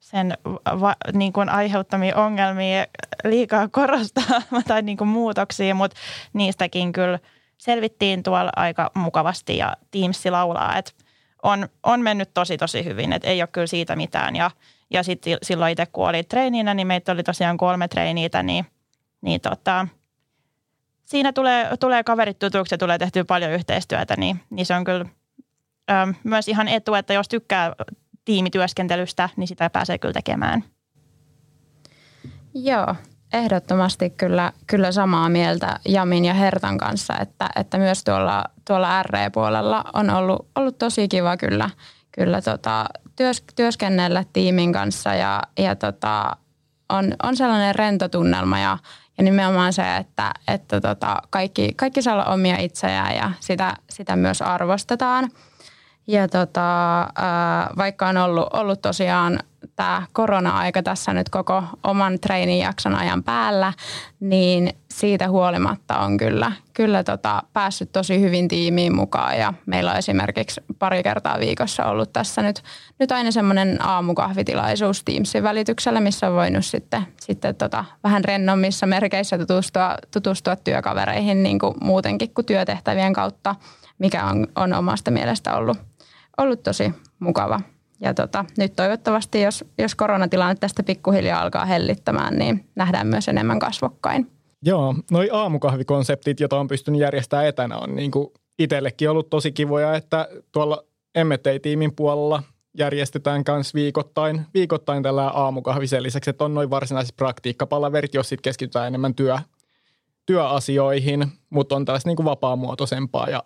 sen 0.00 0.38
va, 0.80 0.96
niin 1.12 1.32
kuin 1.32 1.48
aiheuttamia 1.48 2.16
ongelmia 2.16 2.86
liikaa 3.24 3.68
korostaa 3.68 4.42
tai 4.68 4.82
niin 4.82 4.96
kuin 4.96 5.08
muutoksia, 5.08 5.74
mutta 5.74 5.96
niistäkin 6.32 6.92
kyllä 6.92 7.18
selvittiin 7.58 8.22
tuolla 8.22 8.50
aika 8.56 8.90
mukavasti 8.94 9.56
ja 9.56 9.76
Teamsi 9.90 10.30
laulaa, 10.30 10.78
että 10.78 10.92
on, 11.42 11.68
on 11.82 12.00
mennyt 12.00 12.30
tosi 12.34 12.56
tosi 12.56 12.84
hyvin, 12.84 13.12
että 13.12 13.28
ei 13.28 13.42
ole 13.42 13.48
kyllä 13.52 13.66
siitä 13.66 13.96
mitään. 13.96 14.36
Ja, 14.36 14.50
ja 14.90 15.02
sitten 15.02 15.38
silloin 15.42 15.72
itse 15.72 15.86
kun 15.86 16.08
oli 16.08 16.22
treeninä, 16.22 16.74
niin 16.74 16.86
meitä 16.86 17.12
oli 17.12 17.22
tosiaan 17.22 17.56
kolme 17.56 17.88
treeniitä, 17.88 18.42
niin, 18.42 18.66
niin 19.20 19.40
tota, 19.40 19.88
siinä 21.04 21.32
tulee, 21.32 21.76
tulee 21.80 22.04
kaverit 22.04 22.38
tutuksi 22.38 22.74
ja 22.74 22.78
tulee 22.78 22.98
tehtyä 22.98 23.24
paljon 23.24 23.52
yhteistyötä, 23.52 24.14
niin, 24.16 24.40
niin 24.50 24.66
se 24.66 24.74
on 24.74 24.84
kyllä 24.84 25.04
ö, 25.90 26.14
myös 26.24 26.48
ihan 26.48 26.68
etu, 26.68 26.94
että 26.94 27.14
jos 27.14 27.28
tykkää 27.28 27.72
tiimityöskentelystä, 28.24 29.28
niin 29.36 29.48
sitä 29.48 29.70
pääsee 29.70 29.98
kyllä 29.98 30.12
tekemään. 30.12 30.64
Joo, 32.54 32.94
ehdottomasti 33.32 34.10
kyllä, 34.10 34.52
kyllä 34.66 34.92
samaa 34.92 35.28
mieltä 35.28 35.80
Jamin 35.88 36.24
ja 36.24 36.34
Hertan 36.34 36.78
kanssa, 36.78 37.14
että, 37.20 37.48
että 37.56 37.78
myös 37.78 38.04
tuolla, 38.04 38.44
tuolla 38.66 39.02
RE-puolella 39.02 39.84
on 39.92 40.10
ollut, 40.10 40.46
ollut 40.54 40.78
tosi 40.78 41.08
kiva 41.08 41.36
kyllä, 41.36 41.70
kyllä 42.12 42.42
tota, 42.42 42.86
työs, 43.16 43.44
työskennellä 43.56 44.24
tiimin 44.32 44.72
kanssa 44.72 45.14
ja, 45.14 45.42
ja 45.58 45.76
tota, 45.76 46.36
on, 46.88 47.14
on 47.22 47.36
sellainen 47.36 47.74
rento 47.74 48.08
tunnelma 48.08 48.58
ja, 48.58 48.78
ja 49.18 49.24
nimenomaan 49.24 49.72
se, 49.72 49.96
että, 49.96 50.34
että 50.48 50.80
tota, 50.80 51.22
kaikki, 51.30 51.72
kaikki 51.76 52.02
saa 52.02 52.14
olla 52.14 52.24
omia 52.24 52.56
itseään 52.58 53.16
ja 53.16 53.30
sitä, 53.40 53.76
sitä 53.90 54.16
myös 54.16 54.42
arvostetaan. 54.42 55.30
Ja 56.06 56.28
tota, 56.28 57.08
vaikka 57.76 58.08
on 58.08 58.16
ollut, 58.16 58.48
ollut 58.52 58.82
tosiaan 58.82 59.38
tämä 59.76 60.02
korona-aika 60.12 60.82
tässä 60.82 61.12
nyt 61.12 61.28
koko 61.28 61.64
oman 61.84 62.20
treenijakson 62.20 62.94
ajan 62.94 63.22
päällä, 63.22 63.72
niin 64.20 64.72
siitä 64.90 65.28
huolimatta 65.28 65.98
on 65.98 66.16
kyllä, 66.16 66.52
kyllä 66.74 67.04
tota, 67.04 67.42
päässyt 67.52 67.92
tosi 67.92 68.20
hyvin 68.20 68.48
tiimiin 68.48 68.96
mukaan. 68.96 69.38
Ja 69.38 69.54
meillä 69.66 69.90
on 69.90 69.96
esimerkiksi 69.96 70.60
pari 70.78 71.02
kertaa 71.02 71.40
viikossa 71.40 71.84
ollut 71.84 72.12
tässä 72.12 72.42
nyt, 72.42 72.62
nyt 72.98 73.12
aina 73.12 73.30
semmoinen 73.30 73.86
aamukahvitilaisuus 73.86 75.02
Teamsin 75.04 75.42
välityksellä, 75.42 76.00
missä 76.00 76.28
on 76.28 76.34
voinut 76.34 76.64
sitten, 76.64 77.06
sitten 77.20 77.54
tota, 77.54 77.84
vähän 78.04 78.24
rennommissa 78.24 78.86
merkeissä 78.86 79.38
tutustua, 79.38 79.96
tutustua 80.10 80.56
työkavereihin 80.56 81.42
niin 81.42 81.58
kuin 81.58 81.74
muutenkin 81.82 82.34
kuin 82.34 82.46
työtehtävien 82.46 83.12
kautta, 83.12 83.54
mikä 83.98 84.24
on, 84.24 84.46
on 84.56 84.72
omasta 84.72 85.10
mielestä 85.10 85.54
ollut, 85.56 85.78
ollut 86.38 86.62
tosi 86.62 86.92
mukava 87.18 87.60
ja 88.00 88.14
tota, 88.14 88.44
nyt 88.58 88.76
toivottavasti, 88.76 89.40
jos, 89.40 89.64
jos 89.78 89.94
koronatilanne 89.94 90.54
tästä 90.54 90.82
pikkuhiljaa 90.82 91.42
alkaa 91.42 91.64
hellittämään, 91.64 92.38
niin 92.38 92.68
nähdään 92.74 93.06
myös 93.06 93.28
enemmän 93.28 93.58
kasvokkain. 93.58 94.30
Joo, 94.62 94.94
noi 95.10 95.28
aamukahvikonseptit, 95.32 96.40
joita 96.40 96.60
on 96.60 96.68
pystynyt 96.68 97.00
järjestämään 97.00 97.46
etänä, 97.46 97.76
on 97.76 97.96
niin 97.96 98.10
kuin 98.10 98.26
itsellekin 98.58 99.10
ollut 99.10 99.30
tosi 99.30 99.52
kivoja, 99.52 99.94
että 99.94 100.28
tuolla 100.52 100.84
M&A-tiimin 101.24 101.96
puolella 101.96 102.42
järjestetään 102.78 103.44
myös 103.48 103.74
viikoittain, 103.74 104.46
viikoittain 104.54 105.02
tällä 105.02 105.28
aamukahvi 105.28 105.86
sen 105.86 106.02
lisäksi, 106.02 106.30
että 106.30 106.44
on 106.44 106.54
noin 106.54 106.70
varsinaiset 106.70 107.16
praktiikkapalaverit, 107.16 108.14
jos 108.14 108.28
sitten 108.28 108.42
keskitytään 108.42 108.86
enemmän 108.86 109.14
työ, 109.14 109.38
työasioihin, 110.26 111.26
mutta 111.50 111.76
on 111.76 111.84
tällaista 111.84 112.08
niin 112.08 112.24
vapaamuotoisempaa. 112.24 113.30
Ja 113.30 113.42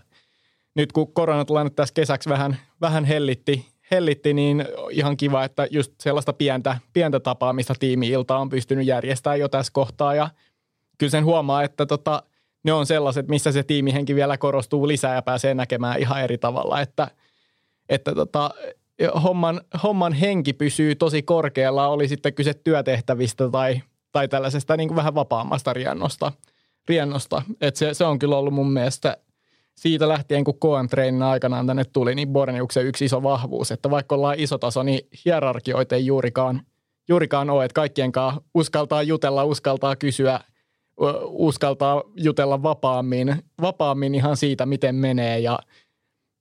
nyt 0.79 0.93
kun 0.93 1.13
koronatilanne 1.13 1.71
tässä 1.71 1.95
kesäksi 1.95 2.29
vähän, 2.29 2.57
vähän 2.81 3.05
hellitti, 3.05 3.67
hellitti, 3.91 4.35
niin 4.35 4.65
ihan 4.91 5.17
kiva, 5.17 5.45
että 5.45 5.67
just 5.71 5.93
sellaista 6.01 6.33
pientä, 6.33 6.79
pientä 6.93 7.21
tapaamista 7.21 7.75
tiimi-ilta 7.79 8.37
on 8.37 8.49
pystynyt 8.49 8.87
järjestämään 8.87 9.41
jo 9.41 9.49
tässä 9.49 9.73
kohtaa 9.73 10.15
ja 10.15 10.31
kyllä 10.99 11.11
sen 11.11 11.25
huomaa, 11.25 11.63
että 11.63 11.87
tota, 11.87 12.23
ne 12.65 12.73
on 12.73 12.87
sellaiset, 12.87 13.29
missä 13.29 13.53
se 13.53 13.63
tiimihenki 13.63 14.15
vielä 14.15 14.39
korostuu 14.39 14.89
lisää 14.89 15.15
ja 15.15 15.23
pääsee 15.23 15.55
näkemään 15.55 16.01
ihan 16.01 16.23
eri 16.23 16.39
tavalla, 16.39 16.81
että, 16.81 17.11
että 17.89 18.15
tota, 18.15 18.51
homman, 19.23 19.61
homman 19.83 20.13
henki 20.13 20.53
pysyy 20.53 20.95
tosi 20.95 21.23
korkealla, 21.23 21.89
oli 21.89 22.09
sitten 22.09 22.35
kyse 22.35 22.55
työtehtävistä 22.55 23.51
tai, 23.51 23.83
tai 24.13 24.29
tällaisesta 24.29 24.77
niin 24.77 24.89
kuin 24.89 24.97
vähän 24.97 25.15
vapaammasta 25.15 25.73
riennosta. 25.73 26.33
riennosta. 26.89 27.43
Et 27.61 27.77
se, 27.77 27.95
se 27.95 28.05
on 28.05 28.19
kyllä 28.19 28.37
ollut 28.37 28.55
mun 28.55 28.73
mielestä 28.73 29.17
siitä 29.79 30.09
lähtien, 30.09 30.45
kun 30.45 30.55
KM-treenin 30.55 31.23
aikanaan 31.23 31.67
tänne 31.67 31.85
tuli, 31.85 32.15
niin 32.15 32.29
Borneuksen 32.29 32.87
yksi 32.87 33.05
iso 33.05 33.23
vahvuus, 33.23 33.71
että 33.71 33.91
vaikka 33.91 34.15
ollaan 34.15 34.39
iso 34.39 34.59
taso, 34.59 34.83
niin 34.83 35.01
hierarkioita 35.25 35.95
ei 35.95 36.07
juurikaan, 36.07 36.63
juurikaan 37.09 37.51
ole, 37.51 37.65
että 37.65 37.75
kaikkien 37.75 38.13
kanssa 38.13 38.43
uskaltaa 38.55 39.03
jutella, 39.03 39.45
uskaltaa 39.45 39.97
kysyä, 39.97 40.41
uskaltaa 41.27 42.03
jutella 42.17 42.63
vapaammin, 42.63 43.43
vapaammin 43.63 44.15
ihan 44.15 44.37
siitä, 44.37 44.67
miten 44.67 44.95
menee 44.95 45.39
ja 45.39 45.59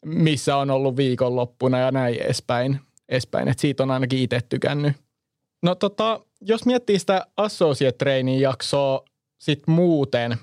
missä 0.06 0.58
on 0.58 0.72
ollut 0.72 0.98
viikonloppuna 0.98 1.80
ja 1.80 1.92
näin 1.92 2.16
edespäin. 2.16 2.80
edespäin. 3.10 3.48
Et 3.48 3.60
siitä 3.60 3.84
on 3.84 3.92
ainakin 3.92 4.20
itse 4.20 4.40
tykännyt. 4.50 4.94
No 5.64 5.76
tota, 5.76 6.20
jos 6.42 6.66
miettii 6.66 7.00
sitä 7.00 7.26
associate 7.38 7.98
training 7.98 8.42
jaksoa 8.42 9.06
sit 9.38 9.68
muuten, 9.68 10.38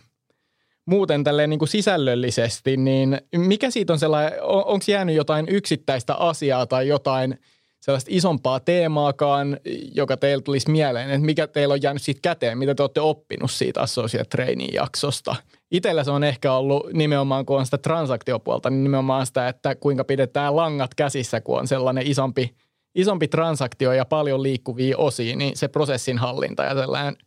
muuten 0.86 1.24
tälleen 1.24 1.50
niin 1.50 1.58
kuin 1.58 1.68
sisällöllisesti, 1.68 2.76
niin 2.76 3.20
mikä 3.36 3.70
siitä 3.70 3.92
on 3.92 3.98
sellainen, 3.98 4.42
on, 4.42 4.64
onko 4.64 4.84
jäänyt 4.88 5.16
jotain 5.16 5.46
yksittäistä 5.48 6.14
asiaa 6.14 6.66
tai 6.66 6.88
jotain 6.88 7.38
sellaista 7.80 8.10
isompaa 8.12 8.60
teemaakaan, 8.60 9.56
joka 9.94 10.16
teillä 10.16 10.42
tulisi 10.42 10.70
mieleen, 10.70 11.10
että 11.10 11.26
mikä 11.26 11.46
teillä 11.46 11.72
on 11.72 11.82
jäänyt 11.82 12.02
siitä 12.02 12.20
käteen, 12.22 12.58
mitä 12.58 12.74
te 12.74 12.82
olette 12.82 13.00
oppinut 13.00 13.50
siitä 13.50 13.80
associate 13.80 14.28
training 14.28 14.74
jaksosta. 14.74 15.36
Itellä 15.70 16.04
se 16.04 16.10
on 16.10 16.24
ehkä 16.24 16.52
ollut 16.52 16.92
nimenomaan, 16.92 17.46
kun 17.46 17.58
on 17.58 17.64
sitä 17.64 17.78
transaktiopuolta, 17.78 18.70
niin 18.70 18.84
nimenomaan 18.84 19.26
sitä, 19.26 19.48
että 19.48 19.74
kuinka 19.74 20.04
pidetään 20.04 20.56
langat 20.56 20.94
käsissä, 20.94 21.40
kun 21.40 21.58
on 21.58 21.68
sellainen 21.68 22.06
isompi, 22.06 22.54
isompi 22.94 23.28
transaktio 23.28 23.92
ja 23.92 24.04
paljon 24.04 24.42
liikkuvia 24.42 24.96
osia, 24.96 25.36
niin 25.36 25.56
se 25.56 25.68
prosessin 25.68 26.18
hallinta 26.18 26.64
ja 26.64 26.74
sellainen– 26.74 27.16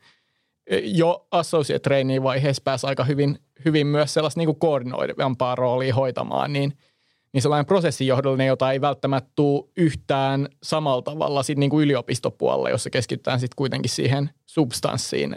jo 0.83 1.27
associate 1.31 1.89
vaiheessa 2.23 2.61
pääsi 2.63 2.87
aika 2.87 3.03
hyvin, 3.03 3.39
hyvin 3.65 3.87
myös 3.87 4.13
sellaista 4.13 4.39
niin 4.39 4.55
koordinoivampaa 4.55 5.55
roolia 5.55 5.95
hoitamaan, 5.95 6.53
niin, 6.53 6.77
niin 7.33 7.41
sellainen 7.41 7.65
prosessijohdollinen, 7.65 8.47
jota 8.47 8.71
ei 8.71 8.81
välttämättä 8.81 9.31
tule 9.35 9.69
yhtään 9.77 10.47
samalla 10.63 11.01
tavalla 11.01 11.43
sit 11.43 11.57
niin 11.57 11.69
kuin 11.69 11.83
yliopistopuolella, 11.83 12.69
jossa 12.69 12.89
keskitytään 12.89 13.39
sitten 13.39 13.55
kuitenkin 13.55 13.89
siihen 13.89 14.29
substanssiin. 14.45 15.35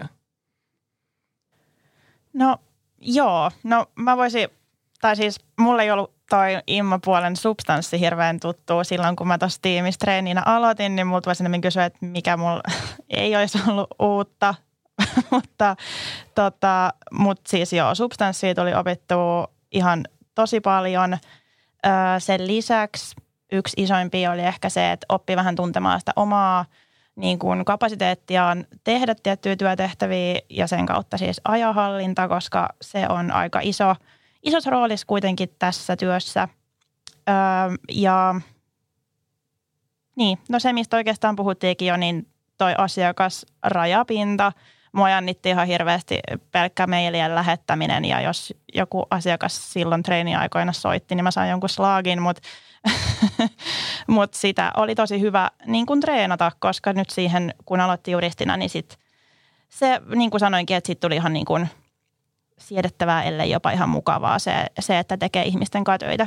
No 2.32 2.56
joo, 3.00 3.50
no 3.62 3.86
mä 3.94 4.16
voisin, 4.16 4.48
tai 5.00 5.16
siis 5.16 5.40
mulla 5.58 5.82
ei 5.82 5.90
ollut 5.90 6.12
toi 6.30 6.58
Imma-puolen 6.66 7.36
substanssi 7.36 8.00
hirveän 8.00 8.40
tuttu 8.40 8.84
silloin, 8.84 9.16
kun 9.16 9.28
mä 9.28 9.38
tuossa 9.38 9.62
tiimissä 9.62 9.98
treeninä 9.98 10.42
aloitin, 10.46 10.96
niin 10.96 11.06
multa 11.06 11.26
voisi 11.26 11.44
kysyä, 11.62 11.84
että 11.84 11.98
mikä 12.00 12.36
mulla 12.36 12.62
ei 13.10 13.36
olisi 13.36 13.58
ollut 13.68 13.88
uutta 13.98 14.54
mutta 15.30 15.76
tota, 16.34 16.92
mut 17.12 17.40
siis 17.48 17.72
joo, 17.72 17.94
substanssia 17.94 18.54
tuli 18.54 18.74
opittu 18.74 19.14
ihan 19.72 20.04
tosi 20.34 20.60
paljon. 20.60 21.18
Öö, 21.86 21.92
sen 22.18 22.46
lisäksi 22.46 23.16
yksi 23.52 23.82
isoimpia 23.82 24.30
oli 24.30 24.40
ehkä 24.40 24.68
se, 24.68 24.92
että 24.92 25.06
oppi 25.08 25.36
vähän 25.36 25.56
tuntemaan 25.56 26.00
sitä 26.00 26.12
omaa 26.16 26.64
niin 27.16 27.38
kuin 27.38 27.64
kapasiteettiaan 27.64 28.66
tehdä 28.84 29.14
tiettyjä 29.22 29.56
työtehtäviä 29.56 30.40
ja 30.50 30.66
sen 30.66 30.86
kautta 30.86 31.18
siis 31.18 31.40
ajahallinta, 31.44 32.28
koska 32.28 32.68
se 32.82 33.06
on 33.08 33.30
aika 33.30 33.60
iso, 33.62 33.94
isossa 34.42 34.70
roolissa 34.70 35.06
kuitenkin 35.06 35.54
tässä 35.58 35.96
työssä. 35.96 36.48
Öö, 37.28 37.34
ja 37.92 38.34
niin, 40.16 40.38
no 40.48 40.58
se 40.58 40.72
mistä 40.72 40.96
oikeastaan 40.96 41.36
puhuttiinkin 41.36 41.88
jo, 41.88 41.96
niin 41.96 42.26
toi 42.58 42.74
asiakasrajapinta– 42.78 44.52
mua 44.92 45.10
jännitti 45.10 45.48
ihan 45.48 45.66
hirveästi 45.66 46.18
pelkkä 46.52 46.86
mailien 46.86 47.34
lähettäminen 47.34 48.04
ja 48.04 48.20
jos 48.20 48.54
joku 48.74 49.06
asiakas 49.10 49.72
silloin 49.72 50.02
treeniaikoina 50.02 50.72
soitti, 50.72 51.14
niin 51.14 51.24
mä 51.24 51.30
sain 51.30 51.50
jonkun 51.50 51.68
slaagin, 51.68 52.22
mutta 52.22 52.42
mut 54.06 54.34
sitä 54.34 54.72
oli 54.76 54.94
tosi 54.94 55.20
hyvä 55.20 55.50
niin 55.66 55.86
kun 55.86 56.00
treenata, 56.00 56.52
koska 56.58 56.92
nyt 56.92 57.10
siihen, 57.10 57.54
kun 57.64 57.80
aloitti 57.80 58.10
juristina, 58.10 58.56
niin 58.56 58.70
sit 58.70 58.98
se, 59.68 60.00
niin 60.14 60.30
kuin 60.30 60.40
sanoinkin, 60.40 60.76
että 60.76 60.86
siitä 60.86 61.00
tuli 61.00 61.16
ihan 61.16 61.32
niin 61.32 61.46
kuin 61.46 61.68
siedettävää, 62.58 63.22
ellei 63.22 63.50
jopa 63.50 63.70
ihan 63.70 63.88
mukavaa 63.88 64.38
se, 64.38 64.52
se 64.80 64.98
että 64.98 65.16
tekee 65.16 65.42
ihmisten 65.44 65.84
kanssa 65.84 66.06
töitä. 66.06 66.26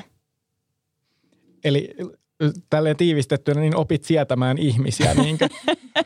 Eli 1.64 1.96
tälleen 2.70 2.98
tiivistettynä, 2.98 3.62
niin 3.62 3.76
opit 3.76 4.04
sietämään 4.04 4.58
ihmisiä, 4.58 5.14
niinkö? 5.14 5.50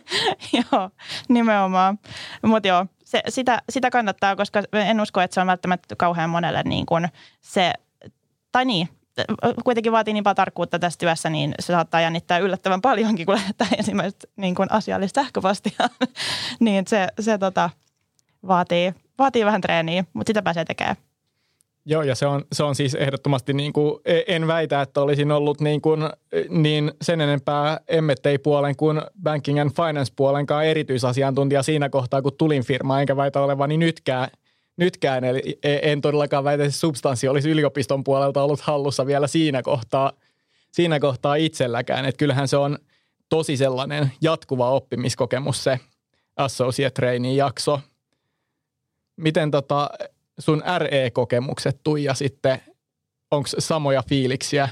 joo, 0.57 0.89
nimenomaan. 1.29 1.99
Mutta 2.45 2.67
joo, 2.67 2.85
se, 3.05 3.21
sitä, 3.29 3.61
sitä 3.69 3.89
kannattaa, 3.89 4.35
koska 4.35 4.63
en 4.73 5.01
usko, 5.01 5.21
että 5.21 5.33
se 5.33 5.41
on 5.41 5.47
välttämättä 5.47 5.95
kauhean 5.95 6.29
monelle 6.29 6.63
niin 6.63 6.85
kuin 6.85 7.07
se, 7.41 7.73
tai 8.51 8.65
niin, 8.65 8.89
kuitenkin 9.63 9.91
vaatii 9.91 10.13
niin 10.13 10.23
paljon 10.23 10.35
tarkkuutta 10.35 10.79
tässä 10.79 10.99
työssä, 10.99 11.29
niin 11.29 11.55
se 11.59 11.65
saattaa 11.65 12.01
jännittää 12.01 12.37
yllättävän 12.37 12.81
paljonkin, 12.81 13.25
kun 13.25 13.35
lähettää 13.35 13.67
ensimmäistä 13.77 14.27
niin 14.35 14.55
kuin 14.55 14.71
asiallista 14.71 15.21
sähköpostia. 15.21 15.89
niin 16.59 16.87
se, 16.87 17.07
se 17.19 17.37
tota, 17.37 17.69
vaatii, 18.47 18.93
vaatii 19.19 19.45
vähän 19.45 19.61
treeniä, 19.61 20.03
mutta 20.13 20.29
sitä 20.29 20.41
pääsee 20.41 20.65
tekemään. 20.65 20.95
Joo, 21.89 22.03
ja 22.03 22.15
se 22.15 22.25
on, 22.25 22.45
se 22.51 22.63
on 22.63 22.75
siis 22.75 22.95
ehdottomasti, 22.95 23.53
niin 23.53 23.73
kuin, 23.73 23.99
e, 24.05 24.21
en 24.27 24.47
väitä, 24.47 24.81
että 24.81 25.01
olisin 25.01 25.31
ollut 25.31 25.61
niin, 25.61 25.81
kuin, 25.81 26.03
e, 26.03 26.43
niin 26.49 26.91
sen 27.01 27.21
enempää 27.21 27.79
M&A-puolen 28.01 28.75
kuin 28.75 29.01
banking 29.23 29.61
and 29.61 29.71
finance-puolenkaan 29.71 30.65
erityisasiantuntija 30.65 31.63
siinä 31.63 31.89
kohtaa, 31.89 32.21
kun 32.21 32.37
tulin 32.37 32.63
firmaan, 32.63 33.01
enkä 33.01 33.17
väitä 33.17 33.41
olevani 33.41 33.77
nytkään. 33.77 34.29
nytkään 34.77 35.23
eli 35.23 35.59
e, 35.63 35.79
en 35.81 36.01
todellakaan 36.01 36.43
väitä, 36.43 36.63
että 36.63 36.77
substanssi 36.77 37.27
olisi 37.27 37.49
yliopiston 37.49 38.03
puolelta 38.03 38.43
ollut 38.43 38.61
hallussa 38.61 39.05
vielä 39.05 39.27
siinä 39.27 39.61
kohtaa, 39.61 40.11
siinä 40.71 40.99
kohtaa 40.99 41.35
itselläkään. 41.35 42.05
Että 42.05 42.19
kyllähän 42.19 42.47
se 42.47 42.57
on 42.57 42.77
tosi 43.29 43.57
sellainen 43.57 44.11
jatkuva 44.21 44.71
oppimiskokemus 44.71 45.63
se 45.63 45.79
associate 46.37 46.93
training 46.93 47.37
jakso. 47.37 47.79
Miten 49.17 49.51
tota, 49.51 49.89
sun 50.39 50.63
RE-kokemukset, 50.77 51.79
Tuija, 51.83 52.13
sitten 52.13 52.61
onko 53.31 53.49
samoja 53.59 54.03
fiiliksiä? 54.09 54.69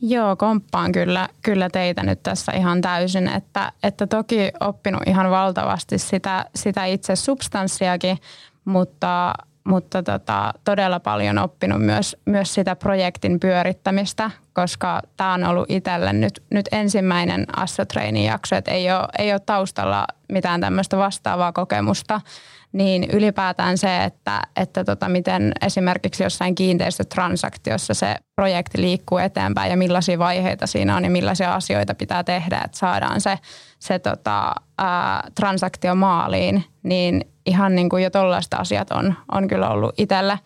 Joo, 0.00 0.36
komppaan 0.36 0.92
kyllä, 0.92 1.28
kyllä 1.42 1.70
teitä 1.70 2.02
nyt 2.02 2.22
tässä 2.22 2.52
ihan 2.52 2.80
täysin, 2.80 3.28
että, 3.28 3.72
että 3.82 4.06
toki 4.06 4.50
oppinut 4.60 5.02
ihan 5.06 5.30
valtavasti 5.30 5.98
sitä, 5.98 6.44
sitä 6.54 6.84
itse 6.84 7.16
substanssiakin, 7.16 8.18
mutta, 8.64 9.34
mutta 9.68 10.02
tota, 10.02 10.54
todella 10.64 11.00
paljon 11.00 11.38
oppinut 11.38 11.82
myös, 11.82 12.16
myös 12.24 12.54
sitä 12.54 12.76
projektin 12.76 13.40
pyörittämistä, 13.40 14.30
koska 14.52 15.02
tämä 15.16 15.34
on 15.34 15.44
ollut 15.44 15.70
itselle 15.70 16.12
nyt, 16.12 16.42
nyt 16.50 16.68
ensimmäinen 16.72 17.46
Assotrainin 17.56 18.24
jakso, 18.24 18.56
että 18.56 18.70
ei 18.70 18.92
ole, 18.92 19.08
ei 19.18 19.32
ole 19.32 19.40
taustalla 19.40 20.06
mitään 20.32 20.60
tämmöistä 20.60 20.96
vastaavaa 20.96 21.52
kokemusta– 21.52 22.20
niin 22.72 23.06
ylipäätään 23.12 23.78
se, 23.78 24.04
että, 24.04 24.40
että 24.56 24.84
tota, 24.84 25.08
miten 25.08 25.52
esimerkiksi 25.62 26.22
jossain 26.22 26.54
kiinteistötransaktiossa 26.54 27.94
se 27.94 28.16
projekti 28.36 28.80
liikkuu 28.80 29.18
eteenpäin 29.18 29.70
ja 29.70 29.76
millaisia 29.76 30.18
vaiheita 30.18 30.66
siinä 30.66 30.96
on 30.96 31.04
ja 31.04 31.10
millaisia 31.10 31.54
asioita 31.54 31.94
pitää 31.94 32.24
tehdä, 32.24 32.60
että 32.64 32.78
saadaan 32.78 33.20
se, 33.20 33.38
se 33.78 33.98
tota, 33.98 34.54
ää, 34.78 35.28
transaktio 35.34 35.94
maaliin, 35.94 36.64
niin 36.82 37.32
ihan 37.48 37.74
niin 37.74 37.88
kuin 37.88 38.04
jo 38.04 38.10
tollaista 38.10 38.56
asiat 38.56 38.90
on, 38.90 39.14
on 39.32 39.48
kyllä 39.48 39.68
ollut 39.68 39.94
itselle, 39.98 40.38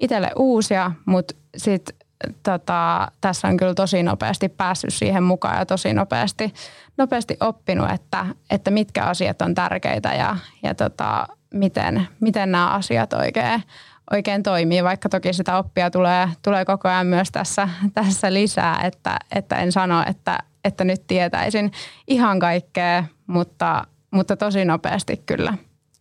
itselle 0.00 0.30
uusia, 0.36 0.92
mutta 1.06 1.34
sitten 1.56 1.96
tota, 2.42 3.08
tässä 3.20 3.48
on 3.48 3.56
kyllä 3.56 3.74
tosi 3.74 4.02
nopeasti 4.02 4.48
päässyt 4.48 4.94
siihen 4.94 5.22
mukaan 5.22 5.58
ja 5.58 5.66
tosi 5.66 5.94
nopeasti, 5.94 6.54
nopeasti 6.98 7.36
oppinut, 7.40 7.90
että, 7.90 8.26
että 8.50 8.70
mitkä 8.70 9.04
asiat 9.04 9.42
on 9.42 9.54
tärkeitä 9.54 10.08
ja, 10.08 10.36
ja 10.62 10.74
tota, 10.74 11.26
miten, 11.54 12.08
miten 12.20 12.52
nämä 12.52 12.70
asiat 12.70 13.12
oikein, 13.12 13.62
oikein 14.10 14.42
toimii, 14.42 14.84
vaikka 14.84 15.08
toki 15.08 15.32
sitä 15.32 15.58
oppia 15.58 15.90
tulee, 15.90 16.28
tulee 16.42 16.64
koko 16.64 16.88
ajan 16.88 17.06
myös 17.06 17.30
tässä, 17.30 17.68
tässä 17.94 18.32
lisää, 18.32 18.80
että, 18.82 19.16
että 19.34 19.56
en 19.56 19.72
sano, 19.72 20.04
että, 20.06 20.38
että 20.64 20.84
nyt 20.84 21.06
tietäisin 21.06 21.72
ihan 22.08 22.38
kaikkea, 22.38 23.04
mutta, 23.26 23.84
mutta 24.10 24.36
tosi 24.36 24.64
nopeasti 24.64 25.16
kyllä, 25.26 25.54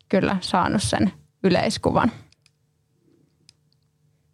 kyllä 0.10 0.38
saanut 0.42 0.84
sen 0.84 1.12
yleiskuvan. 1.44 2.12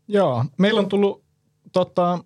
Joo, 0.08 0.46
meillä 0.58 0.80
on 0.80 0.90
tullut 0.90 1.24
tota, 1.72 2.20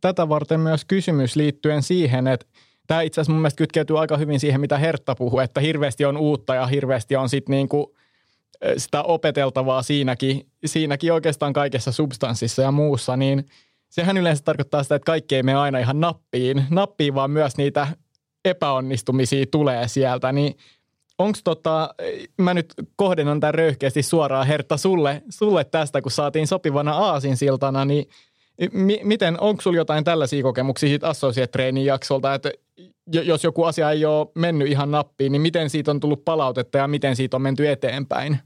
tätä 0.00 0.28
varten 0.28 0.60
myös 0.60 0.84
kysymys 0.84 1.36
liittyen 1.36 1.82
siihen, 1.82 2.26
että 2.26 2.46
tämä 2.86 3.02
itse 3.02 3.20
asiassa 3.20 3.32
mun 3.32 3.40
mielestä 3.40 3.58
kytkeytyy 3.58 4.00
aika 4.00 4.16
hyvin 4.16 4.40
siihen, 4.40 4.60
mitä 4.60 4.78
Hertta 4.78 5.14
puhuu, 5.14 5.38
että 5.38 5.60
hirveästi 5.60 6.04
on 6.04 6.16
uutta 6.16 6.54
ja 6.54 6.66
hirveästi 6.66 7.16
on 7.16 7.28
sitten 7.28 7.52
niinku 7.52 7.94
sitä 8.76 9.02
opeteltavaa 9.02 9.82
siinäkin, 9.82 10.46
siinäkin 10.64 11.12
oikeastaan 11.12 11.52
kaikessa 11.52 11.92
substanssissa 11.92 12.62
ja 12.62 12.72
muussa, 12.72 13.16
niin 13.16 13.46
sehän 13.88 14.18
yleensä 14.18 14.44
tarkoittaa 14.44 14.82
sitä, 14.82 14.94
että 14.94 15.06
kaikki 15.06 15.36
ei 15.36 15.42
mene 15.42 15.58
aina 15.58 15.78
ihan 15.78 16.00
nappiin, 16.00 16.64
nappiin 16.70 17.14
vaan 17.14 17.30
myös 17.30 17.56
niitä 17.56 17.86
epäonnistumisia 18.44 19.46
tulee 19.50 19.88
sieltä, 19.88 20.32
niin 20.32 20.54
onko 21.18 21.38
tota, 21.44 21.94
mä 22.38 22.54
nyt 22.54 22.74
kohdennan 22.96 23.40
tämän 23.40 23.54
röyhkeästi 23.54 24.02
suoraan 24.02 24.46
Hertta 24.46 24.76
sulle, 24.76 25.22
sulle 25.30 25.64
tästä, 25.64 26.02
kun 26.02 26.12
saatiin 26.12 26.46
sopivana 26.46 26.92
aasinsiltana, 26.92 27.84
niin 27.84 28.08
mi- 28.72 29.00
miten, 29.04 29.40
onko 29.40 29.62
sulla 29.62 29.76
jotain 29.76 30.04
tällaisia 30.04 30.42
kokemuksia 30.42 30.88
siitä 30.88 31.08
associate 31.08 31.70
jaksolta, 31.84 32.34
että 32.34 32.50
jos 33.06 33.44
joku 33.44 33.64
asia 33.64 33.90
ei 33.90 34.04
ole 34.04 34.26
mennyt 34.34 34.68
ihan 34.68 34.90
nappiin, 34.90 35.32
niin 35.32 35.42
miten 35.42 35.70
siitä 35.70 35.90
on 35.90 36.00
tullut 36.00 36.24
palautetta 36.24 36.78
ja 36.78 36.88
miten 36.88 37.16
siitä 37.16 37.36
on 37.36 37.42
menty 37.42 37.68
eteenpäin? 37.68 38.38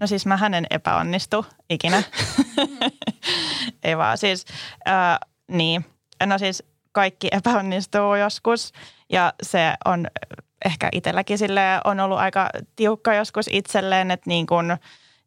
No 0.00 0.06
siis 0.06 0.26
mä 0.26 0.36
hänen 0.36 0.66
epäonnistu 0.70 1.46
ikinä. 1.70 2.02
Ei 3.84 3.96
vaan 3.96 4.18
siis, 4.18 4.44
äh, 4.88 5.18
niin. 5.48 5.84
No 6.26 6.38
siis 6.38 6.62
kaikki 6.92 7.28
epäonnistuu 7.32 8.14
joskus 8.14 8.72
ja 9.08 9.32
se 9.42 9.74
on 9.84 10.06
ehkä 10.64 10.88
itselläkin 10.92 11.38
sille 11.38 11.60
on 11.84 12.00
ollut 12.00 12.18
aika 12.18 12.50
tiukka 12.76 13.14
joskus 13.14 13.46
itselleen, 13.50 14.10
että 14.10 14.30
niin 14.30 14.46
kuin 14.46 14.76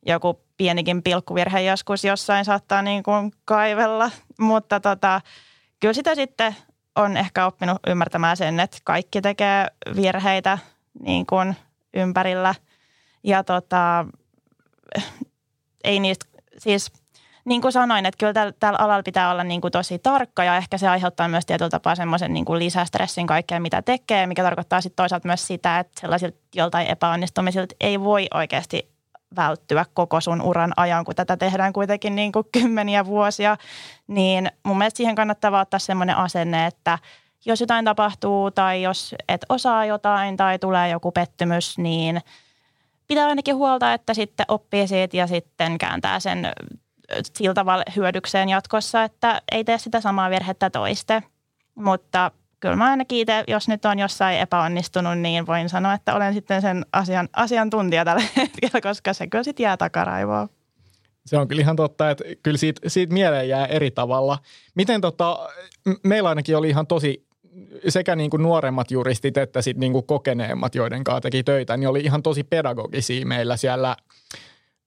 joku 0.05 0.41
pienikin 0.57 1.03
pilkkuvirhe 1.03 1.61
joskus 1.61 2.03
jossain 2.03 2.45
saattaa 2.45 2.81
niin 2.81 3.03
kuin 3.03 3.31
kaivella, 3.45 4.11
mutta 4.39 4.79
tota, 4.79 5.21
kyllä 5.79 5.93
sitä 5.93 6.15
sitten 6.15 6.55
on 6.95 7.17
ehkä 7.17 7.45
oppinut 7.45 7.77
ymmärtämään 7.87 8.37
sen, 8.37 8.59
että 8.59 8.77
kaikki 8.83 9.21
tekee 9.21 9.67
virheitä 9.95 10.57
niin 10.99 11.25
kuin 11.25 11.55
ympärillä. 11.93 12.55
Ja 13.23 13.43
tota, 13.43 14.05
ei 15.83 15.99
niistä, 15.99 16.25
siis 16.57 16.91
niin 17.45 17.61
kuin 17.61 17.71
sanoin, 17.71 18.05
että 18.05 18.17
kyllä 18.17 18.33
tällä, 18.33 18.53
tällä 18.59 18.79
alalla 18.79 19.03
pitää 19.03 19.31
olla 19.31 19.43
niin 19.43 19.61
kuin 19.61 19.71
tosi 19.71 19.99
tarkka 19.99 20.43
ja 20.43 20.57
ehkä 20.57 20.77
se 20.77 20.87
aiheuttaa 20.87 21.27
myös 21.27 21.45
tietyllä 21.45 21.69
tapaa 21.69 21.95
semmoisen 21.95 22.33
niin 22.33 22.45
lisästressin 22.57 23.27
kaikkeen, 23.27 23.61
mitä 23.61 23.81
tekee, 23.81 24.27
mikä 24.27 24.43
tarkoittaa 24.43 24.81
sitten 24.81 25.03
toisaalta 25.03 25.27
myös 25.27 25.47
sitä, 25.47 25.79
että 25.79 26.01
sellaisilta 26.01 26.37
joltain 26.55 26.87
epäonnistumisilta 26.87 27.75
ei 27.79 27.99
voi 27.99 28.27
oikeasti 28.33 28.91
välttyä 29.35 29.85
koko 29.93 30.21
sun 30.21 30.41
uran 30.41 30.73
ajan, 30.77 31.05
kun 31.05 31.15
tätä 31.15 31.37
tehdään 31.37 31.73
kuitenkin 31.73 32.15
niin 32.15 32.31
kuin 32.31 32.45
kymmeniä 32.51 33.05
vuosia, 33.05 33.57
niin 34.07 34.51
mun 34.63 34.77
mielestä 34.77 34.97
siihen 34.97 35.15
kannattaa 35.15 35.61
ottaa 35.61 35.79
semmoinen 35.79 36.17
asenne, 36.17 36.65
että 36.65 36.99
jos 37.45 37.61
jotain 37.61 37.85
tapahtuu 37.85 38.51
tai 38.51 38.81
jos 38.81 39.15
et 39.27 39.45
osaa 39.49 39.85
jotain 39.85 40.37
tai 40.37 40.59
tulee 40.59 40.89
joku 40.89 41.11
pettymys, 41.11 41.77
niin 41.77 42.21
pitää 43.07 43.27
ainakin 43.27 43.55
huolta, 43.55 43.93
että 43.93 44.13
sitten 44.13 44.45
oppii 44.47 44.87
siitä 44.87 45.17
ja 45.17 45.27
sitten 45.27 45.77
kääntää 45.77 46.19
sen 46.19 46.47
sillä 47.33 47.53
tavalla 47.53 47.83
hyödykseen 47.95 48.49
jatkossa, 48.49 49.03
että 49.03 49.41
ei 49.51 49.63
tee 49.63 49.77
sitä 49.77 50.01
samaa 50.01 50.29
virhettä 50.29 50.69
toiste. 50.69 51.23
Mutta 51.75 52.31
kyllä 52.59 52.75
mä 52.75 52.89
ainakin 52.89 53.17
itse, 53.19 53.43
jos 53.47 53.67
nyt 53.67 53.85
on 53.85 53.99
jossain 53.99 54.39
epäonnistunut, 54.39 55.17
niin 55.17 55.47
voin 55.47 55.69
sanoa, 55.69 55.93
että 55.93 56.15
olen 56.15 56.33
sitten 56.33 56.61
sen 56.61 56.85
asian, 56.93 57.29
asiantuntija 57.33 58.05
tällä 58.05 58.23
hetkellä, 58.37 58.81
koska 58.81 59.13
se 59.13 59.27
kyllä 59.27 59.43
sitten 59.43 59.63
jää 59.63 59.77
takaraivoon. 59.77 60.49
Se 61.25 61.37
on 61.37 61.47
kyllä 61.47 61.61
ihan 61.61 61.75
totta, 61.75 62.09
että 62.09 62.23
kyllä 62.43 62.57
siitä, 62.57 62.89
siitä 62.89 63.13
mieleen 63.13 63.49
jää 63.49 63.65
eri 63.65 63.91
tavalla. 63.91 64.37
Miten 64.75 65.01
tota, 65.01 65.49
meillä 66.03 66.29
ainakin 66.29 66.57
oli 66.57 66.69
ihan 66.69 66.87
tosi 66.87 67.25
sekä 67.87 68.15
niin 68.15 68.29
kuin 68.29 68.43
nuoremmat 68.43 68.91
juristit 68.91 69.37
että 69.37 69.61
sit 69.61 69.77
niin 69.77 69.91
kuin 69.91 70.05
kokeneemmat, 70.05 70.75
joiden 70.75 71.03
kanssa 71.03 71.21
teki 71.21 71.43
töitä, 71.43 71.77
niin 71.77 71.87
oli 71.87 71.99
ihan 71.99 72.23
tosi 72.23 72.43
pedagogisia 72.43 73.25
meillä 73.25 73.57
siellä 73.57 73.95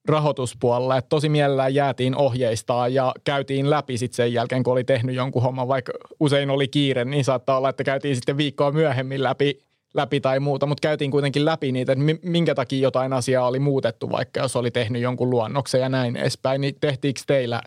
rahoituspuolella. 0.08 0.96
Että 0.96 1.08
tosi 1.08 1.28
mielellään 1.28 1.74
jäätiin 1.74 2.16
ohjeistaa 2.16 2.88
ja 2.88 3.14
käytiin 3.24 3.70
läpi 3.70 3.98
sitten 3.98 4.16
sen 4.16 4.32
jälkeen, 4.32 4.62
kun 4.62 4.72
oli 4.72 4.84
tehnyt 4.84 5.14
jonkun 5.14 5.42
homman, 5.42 5.68
vaikka 5.68 5.92
usein 6.20 6.50
oli 6.50 6.68
kiire, 6.68 7.04
niin 7.04 7.24
saattaa 7.24 7.56
olla, 7.56 7.68
että 7.68 7.84
käytiin 7.84 8.16
sitten 8.16 8.36
viikkoa 8.36 8.72
myöhemmin 8.72 9.22
läpi, 9.22 9.58
läpi 9.94 10.20
tai 10.20 10.40
muuta, 10.40 10.66
mutta 10.66 10.80
käytiin 10.80 11.10
kuitenkin 11.10 11.44
läpi 11.44 11.72
niitä, 11.72 11.92
että 11.92 12.04
minkä 12.22 12.54
takia 12.54 12.82
jotain 12.82 13.12
asiaa 13.12 13.48
oli 13.48 13.58
muutettu, 13.58 14.10
vaikka 14.10 14.40
jos 14.40 14.56
oli 14.56 14.70
tehnyt 14.70 15.02
jonkun 15.02 15.30
luonnoksen 15.30 15.80
ja 15.80 15.88
näin 15.88 16.16
edespäin, 16.16 16.60
niin 16.60 16.76
tehtiinkö 16.80 17.20
teillä 17.26 17.62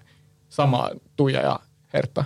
sama 0.49 0.89
Tuija 1.15 1.41
ja 1.41 1.59
Hertta? 1.93 2.23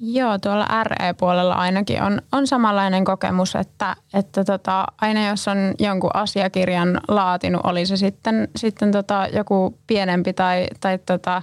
Joo, 0.00 0.38
tuolla 0.38 0.84
RE-puolella 0.84 1.54
ainakin 1.54 2.02
on, 2.02 2.22
on 2.32 2.46
samanlainen 2.46 3.04
kokemus, 3.04 3.54
että, 3.54 3.96
että 4.14 4.44
tota, 4.44 4.86
aina 5.00 5.28
jos 5.28 5.48
on 5.48 5.56
jonkun 5.78 6.10
asiakirjan 6.14 7.00
laatinut, 7.08 7.60
oli 7.64 7.86
se 7.86 7.96
sitten, 7.96 8.48
sitten 8.56 8.92
tota 8.92 9.26
joku 9.32 9.78
pienempi 9.86 10.32
tai, 10.32 10.66
tai 10.80 10.98
tota, 10.98 11.42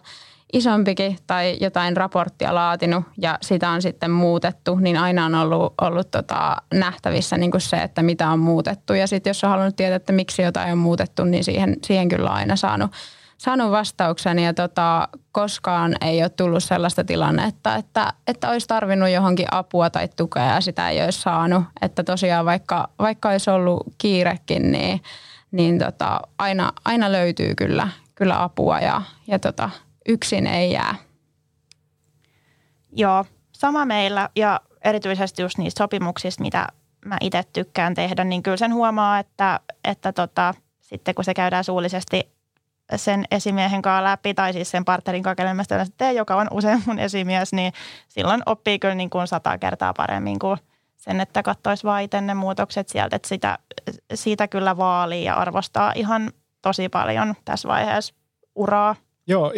isompikin 0.53 1.17
tai 1.27 1.57
jotain 1.61 1.97
raporttia 1.97 2.55
laatinut 2.55 3.03
ja 3.17 3.37
sitä 3.41 3.69
on 3.69 3.81
sitten 3.81 4.11
muutettu, 4.11 4.75
niin 4.75 4.97
aina 4.97 5.25
on 5.25 5.35
ollut, 5.35 5.73
ollut 5.81 6.11
tota 6.11 6.55
nähtävissä 6.73 7.37
niin 7.37 7.51
kuin 7.51 7.61
se, 7.61 7.77
että 7.77 8.03
mitä 8.03 8.29
on 8.29 8.39
muutettu. 8.39 8.93
Ja 8.93 9.07
sitten 9.07 9.29
jos 9.29 9.43
on 9.43 9.49
halunnut 9.49 9.75
tietää, 9.75 9.95
että 9.95 10.13
miksi 10.13 10.41
jotain 10.41 10.71
on 10.71 10.77
muutettu, 10.77 11.23
niin 11.23 11.43
siihen, 11.43 11.75
siihen 11.83 12.09
kyllä 12.09 12.29
aina 12.29 12.55
saanut– 12.55 12.91
saanut 13.37 13.71
vastauksen 13.71 14.39
ja 14.39 14.53
tota, 14.53 15.07
koskaan 15.31 15.95
ei 16.01 16.21
ole 16.21 16.29
tullut 16.29 16.63
sellaista 16.63 17.03
tilannetta, 17.03 17.75
että, 17.75 18.13
että 18.27 18.49
olisi 18.49 18.67
tarvinnut 18.67 19.09
johonkin 19.09 19.47
apua 19.51 19.89
tai 19.89 20.07
tukea 20.07 20.45
ja 20.45 20.61
sitä 20.61 20.89
ei 20.89 21.03
olisi 21.03 21.21
saanut. 21.21 21.63
Että 21.81 22.03
tosiaan 22.03 22.45
vaikka, 22.45 22.89
vaikka 22.99 23.29
olisi 23.29 23.49
ollut 23.49 23.83
kiirekin, 23.97 24.71
niin, 24.71 25.01
niin 25.51 25.79
tota, 25.79 26.19
aina, 26.37 26.71
aina 26.85 27.11
löytyy 27.11 27.55
kyllä, 27.55 27.87
kyllä 28.15 28.43
apua 28.43 28.79
ja, 28.79 29.01
ja 29.27 29.39
tota, 29.39 29.69
yksin 30.07 30.47
ei 30.47 30.71
jää. 30.71 30.95
Joo, 32.91 33.25
sama 33.51 33.85
meillä 33.85 34.29
ja 34.35 34.61
erityisesti 34.83 35.41
just 35.41 35.57
niistä 35.57 35.83
sopimuksista, 35.83 36.43
mitä 36.43 36.67
mä 37.05 37.17
itse 37.21 37.43
tykkään 37.53 37.93
tehdä, 37.93 38.23
niin 38.23 38.43
kyllä 38.43 38.57
sen 38.57 38.73
huomaa, 38.73 39.19
että, 39.19 39.59
että 39.83 40.13
tota, 40.13 40.53
sitten 40.81 41.15
kun 41.15 41.23
se 41.23 41.33
käydään 41.33 41.63
suullisesti 41.63 42.32
sen 42.97 43.25
esimiehen 43.32 43.82
kanssa 43.82 44.03
läpi 44.03 44.34
tai 44.34 44.53
siis 44.53 44.71
sen 44.71 44.86
partnerin 44.86 45.23
kanssa 45.23 45.86
tee, 45.97 46.13
joka 46.13 46.36
on 46.36 46.47
usein 46.51 46.84
mun 46.86 46.99
esimies, 46.99 47.53
niin 47.53 47.73
silloin 48.10 48.41
oppii 48.45 48.79
kyllä 48.79 48.95
niin 48.95 49.10
kuin 49.10 49.27
sata 49.27 49.58
kertaa 49.58 49.93
paremmin 49.93 50.39
kuin 50.39 50.58
sen, 50.97 51.21
että 51.21 51.43
katsoisi 51.43 51.84
vain 51.84 52.10
ne 52.21 52.34
muutokset 52.34 52.89
sieltä, 52.89 53.15
että 53.15 53.27
sitä, 53.27 53.60
siitä 54.13 54.47
kyllä 54.47 54.77
vaalii 54.77 55.23
ja 55.23 55.36
arvostaa 55.36 55.93
ihan 55.95 56.32
tosi 56.62 56.89
paljon 56.89 57.36
tässä 57.45 57.67
vaiheessa 57.67 58.13
uraa. 58.56 58.95
Joo, 59.27 59.51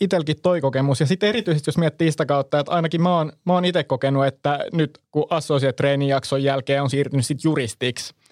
itselläkin 0.00 0.36
toi 0.42 0.60
kokemus. 0.60 1.00
Ja 1.00 1.06
sitten 1.06 1.28
erityisesti, 1.28 1.68
jos 1.68 1.78
miettii 1.78 2.10
sitä 2.10 2.26
kautta, 2.26 2.58
että 2.58 2.72
ainakin 2.72 3.02
mä 3.02 3.16
oon, 3.16 3.32
mä 3.44 3.52
oon 3.52 3.64
itse 3.64 3.84
kokenut, 3.84 4.26
että 4.26 4.58
nyt 4.72 4.98
kun 5.10 5.26
associate 5.30 5.94
jakson 6.08 6.42
jälkeen 6.42 6.82
on 6.82 6.90
siirtynyt 6.90 7.26
sitten 7.26 7.48
juristiksi– 7.48 8.14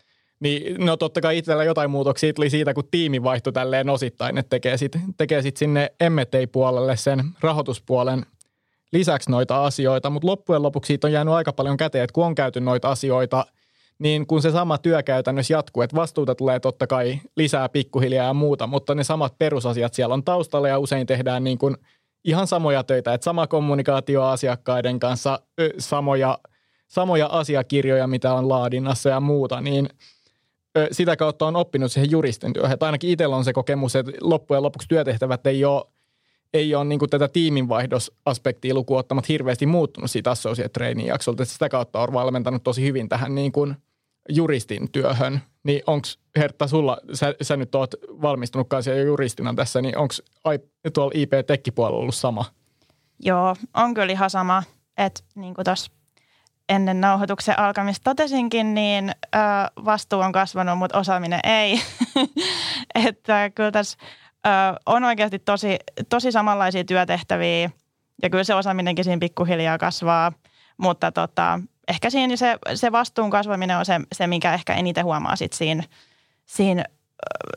niin 0.43 0.85
no 0.85 0.97
totta 0.97 1.21
kai 1.21 1.39
itsellä 1.39 1.65
jotain 1.65 1.91
muutoksia 1.91 2.33
tuli 2.33 2.51
siitä, 2.51 2.75
kun 2.75 2.89
tiimi 2.91 3.23
vaihtui 3.23 3.53
tälleen 3.53 3.91
osittain, 3.91 4.39
että 4.39 4.51
tekee 4.51 4.77
sitten 4.77 5.01
tekee 5.17 5.43
sit 5.43 5.57
sinne 5.57 5.93
M&A-puolelle 6.11 6.97
sen 6.97 7.25
rahoituspuolen 7.41 8.27
lisäksi 8.93 9.31
noita 9.31 9.65
asioita, 9.65 10.11
mutta 10.11 10.27
loppujen 10.29 10.63
lopuksi 10.63 10.87
siitä 10.87 11.07
on 11.07 11.13
jäänyt 11.13 11.35
aika 11.35 11.53
paljon 11.53 11.77
käteen, 11.77 12.05
että 12.05 12.15
kun 12.15 12.27
on 12.27 12.35
käyty 12.35 12.61
noita 12.61 12.91
asioita, 12.91 13.47
niin 13.99 14.27
kun 14.27 14.43
se 14.43 14.51
sama 14.51 14.79
työkäytännössä 14.79 15.55
jatkuu, 15.55 15.83
että 15.83 15.97
vastuuta 15.97 16.35
tulee 16.35 16.61
totta 16.61 16.87
kai 16.87 17.21
lisää 17.37 17.69
pikkuhiljaa 17.69 18.27
ja 18.27 18.35
muuta, 18.35 18.67
mutta 18.67 18.95
ne 18.95 19.05
samat 19.05 19.39
perusasiat 19.39 19.95
siellä 19.95 20.15
on 20.15 20.25
taustalla 20.25 20.69
ja 20.69 20.79
usein 20.79 21.07
tehdään 21.07 21.45
niin 21.45 21.59
kuin 21.59 21.77
ihan 22.25 22.47
samoja 22.47 22.85
töitä, 22.85 23.15
että 23.15 23.25
sama 23.25 23.47
kommunikaatio 23.47 24.23
asiakkaiden 24.23 24.99
kanssa, 24.99 25.41
samoja, 25.79 26.39
samoja 26.89 27.27
asiakirjoja, 27.27 28.07
mitä 28.07 28.35
on 28.35 28.49
laadinnassa 28.49 29.09
ja 29.09 29.21
muuta, 29.21 29.61
niin– 29.61 29.89
sitä 30.93 31.17
kautta 31.17 31.47
on 31.47 31.57
oppinut 31.57 31.93
siihen 31.93 32.11
juristin 32.11 32.53
työhön. 32.53 32.73
Että 32.73 32.87
ainakin 32.87 33.11
itsellä 33.11 33.37
on 33.37 33.45
se 33.45 33.53
kokemus, 33.53 33.97
että 33.97 34.13
loppujen 34.21 34.63
lopuksi 34.63 34.89
työtehtävät 34.89 35.47
ei 35.47 35.65
ole, 35.65 35.85
ei 36.55 36.75
ole 36.75 36.85
niin 36.85 37.11
tätä 37.11 37.29
tiiminvaihdosaspektia 37.29 38.75
lukuun 38.75 39.01
ottamat 39.01 39.29
hirveästi 39.29 39.67
muuttunut 39.67 40.11
siitä 40.11 40.31
associate 40.31 40.69
training 40.69 41.09
jaksolta. 41.09 41.43
Että 41.43 41.53
sitä 41.53 41.69
kautta 41.69 42.01
on 42.01 42.13
valmentanut 42.13 42.63
tosi 42.63 42.83
hyvin 42.83 43.09
tähän 43.09 43.35
niin 43.35 43.53
kuin 43.53 43.77
juristin 44.29 44.93
työhön. 44.93 45.41
Niin 45.65 45.83
onko 45.87 46.09
Hertta 46.37 46.67
sulla, 46.67 46.99
sä, 47.13 47.35
sä 47.43 47.57
nyt 47.57 47.75
oot 47.75 47.95
valmistunut 48.23 48.69
kanssa 48.69 48.91
jo 48.91 49.05
juristina 49.05 49.55
tässä, 49.55 49.83
niin 49.83 49.99
onko 49.99 50.15
tuolla 50.95 51.13
IP-tekkipuolella 51.15 51.99
ollut 51.99 52.15
sama? 52.15 52.45
Joo, 53.21 53.57
on 53.75 53.95
kyllä 53.95 54.13
ihan 54.13 54.31
sama. 54.31 54.63
Että 54.97 55.21
niin 55.35 55.55
kuin 55.55 55.65
tuossa 55.65 55.93
ennen 56.73 57.01
nauhoituksen 57.01 57.59
alkamista 57.59 58.05
totesinkin, 58.05 58.75
niin 58.75 59.11
ö, 59.11 59.39
vastuu 59.85 60.21
on 60.21 60.33
kasvanut, 60.33 60.79
mutta 60.79 60.99
osaaminen 60.99 61.41
ei. 61.45 61.83
että 63.07 63.51
kyllä 63.51 63.71
tässä 63.71 63.99
ö, 64.47 64.51
on 64.87 65.05
oikeasti 65.05 65.39
tosi, 65.39 65.77
tosi 66.09 66.33
samanlaisia 66.33 66.85
työtehtäviä 66.85 67.71
ja 68.23 68.31
kyllä 68.31 68.45
se 68.45 68.55
osaaminenkin 68.55 69.05
siinä 69.05 69.21
pikkuhiljaa 69.21 69.79
kasvaa, 69.79 70.33
mutta 70.77 71.13
tota, 71.13 71.61
ehkä 71.89 72.11
siinä 72.11 72.37
se, 72.37 72.59
se 72.75 72.93
vastuun 72.93 73.31
kasvaminen 73.31 73.79
on 73.79 73.85
se, 73.85 74.01
se, 74.13 74.27
mikä 74.27 74.55
ehkä 74.55 74.75
eniten 74.75 75.05
huomaa 75.05 75.37
sit 75.37 75.53
siinä, 75.53 75.83
siinä, 76.47 76.85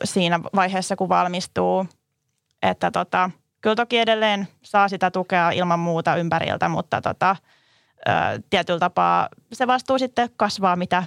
siinä 0.04 0.40
vaiheessa, 0.54 0.96
kun 0.96 1.08
valmistuu. 1.08 1.86
Että 2.62 2.90
tota, 2.90 3.30
kyllä 3.60 3.76
toki 3.76 3.98
edelleen 3.98 4.48
saa 4.62 4.88
sitä 4.88 5.10
tukea 5.10 5.50
ilman 5.50 5.78
muuta 5.78 6.16
ympäriltä, 6.16 6.68
mutta 6.68 7.00
tota, 7.00 7.36
tietyllä 8.50 8.78
tapaa 8.78 9.28
se 9.52 9.66
vastuu 9.66 9.98
sitten 9.98 10.28
kasvaa, 10.36 10.76
mitä, 10.76 11.04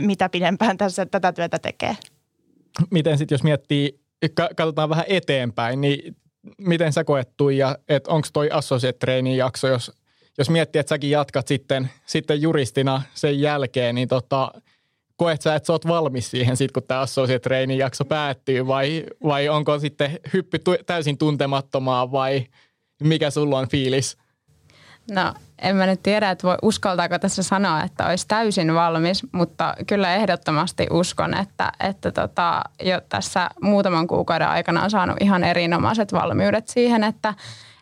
mitä 0.00 0.28
pidempään 0.28 0.78
tässä 0.78 1.06
tätä 1.06 1.32
työtä 1.32 1.58
tekee. 1.58 1.96
Miten 2.90 3.18
sitten, 3.18 3.34
jos 3.34 3.42
miettii, 3.42 4.00
katsotaan 4.56 4.88
vähän 4.88 5.04
eteenpäin, 5.08 5.80
niin 5.80 6.16
miten 6.58 6.92
sä 6.92 7.04
koet 7.04 7.36
Tuija, 7.36 7.78
että 7.88 8.10
onko 8.10 8.28
toi 8.32 8.50
associate 8.50 9.18
jakso, 9.36 9.68
jos, 9.68 9.92
jos 10.38 10.50
miettii, 10.50 10.80
että 10.80 10.88
säkin 10.88 11.10
jatkat 11.10 11.46
sitten, 11.46 11.90
sitten 12.06 12.42
juristina 12.42 13.02
sen 13.14 13.40
jälkeen, 13.40 13.94
niin 13.94 14.08
tota, 14.08 14.52
koet 15.16 15.42
sä, 15.42 15.54
että 15.54 15.66
sä 15.66 15.72
oot 15.72 15.88
valmis 15.88 16.30
siihen 16.30 16.56
sit, 16.56 16.72
kun 16.72 16.82
tämä 16.82 17.00
associate 17.00 17.64
jakso 17.64 18.04
päättyy 18.04 18.66
vai, 18.66 19.04
vai 19.24 19.48
onko 19.48 19.78
sitten 19.78 20.18
hyppy 20.32 20.58
täysin 20.86 21.18
tuntemattomaan 21.18 22.12
vai 22.12 22.46
mikä 23.02 23.30
sulla 23.30 23.58
on 23.58 23.68
fiilis? 23.68 24.18
No 25.10 25.34
en 25.62 25.76
mä 25.76 25.86
nyt 25.86 26.02
tiedä, 26.02 26.30
että 26.30 26.46
voi 26.46 26.56
uskaltaako 26.62 27.18
tässä 27.18 27.42
sanoa, 27.42 27.82
että 27.82 28.06
olisi 28.06 28.28
täysin 28.28 28.74
valmis, 28.74 29.26
mutta 29.32 29.74
kyllä 29.86 30.14
ehdottomasti 30.14 30.86
uskon, 30.90 31.36
että, 31.36 31.72
että 31.80 32.12
tota, 32.12 32.62
jo 32.82 33.00
tässä 33.08 33.50
muutaman 33.62 34.06
kuukauden 34.06 34.48
aikana 34.48 34.84
on 34.84 34.90
saanut 34.90 35.16
ihan 35.20 35.44
erinomaiset 35.44 36.12
valmiudet 36.12 36.68
siihen, 36.68 37.04
että, 37.04 37.34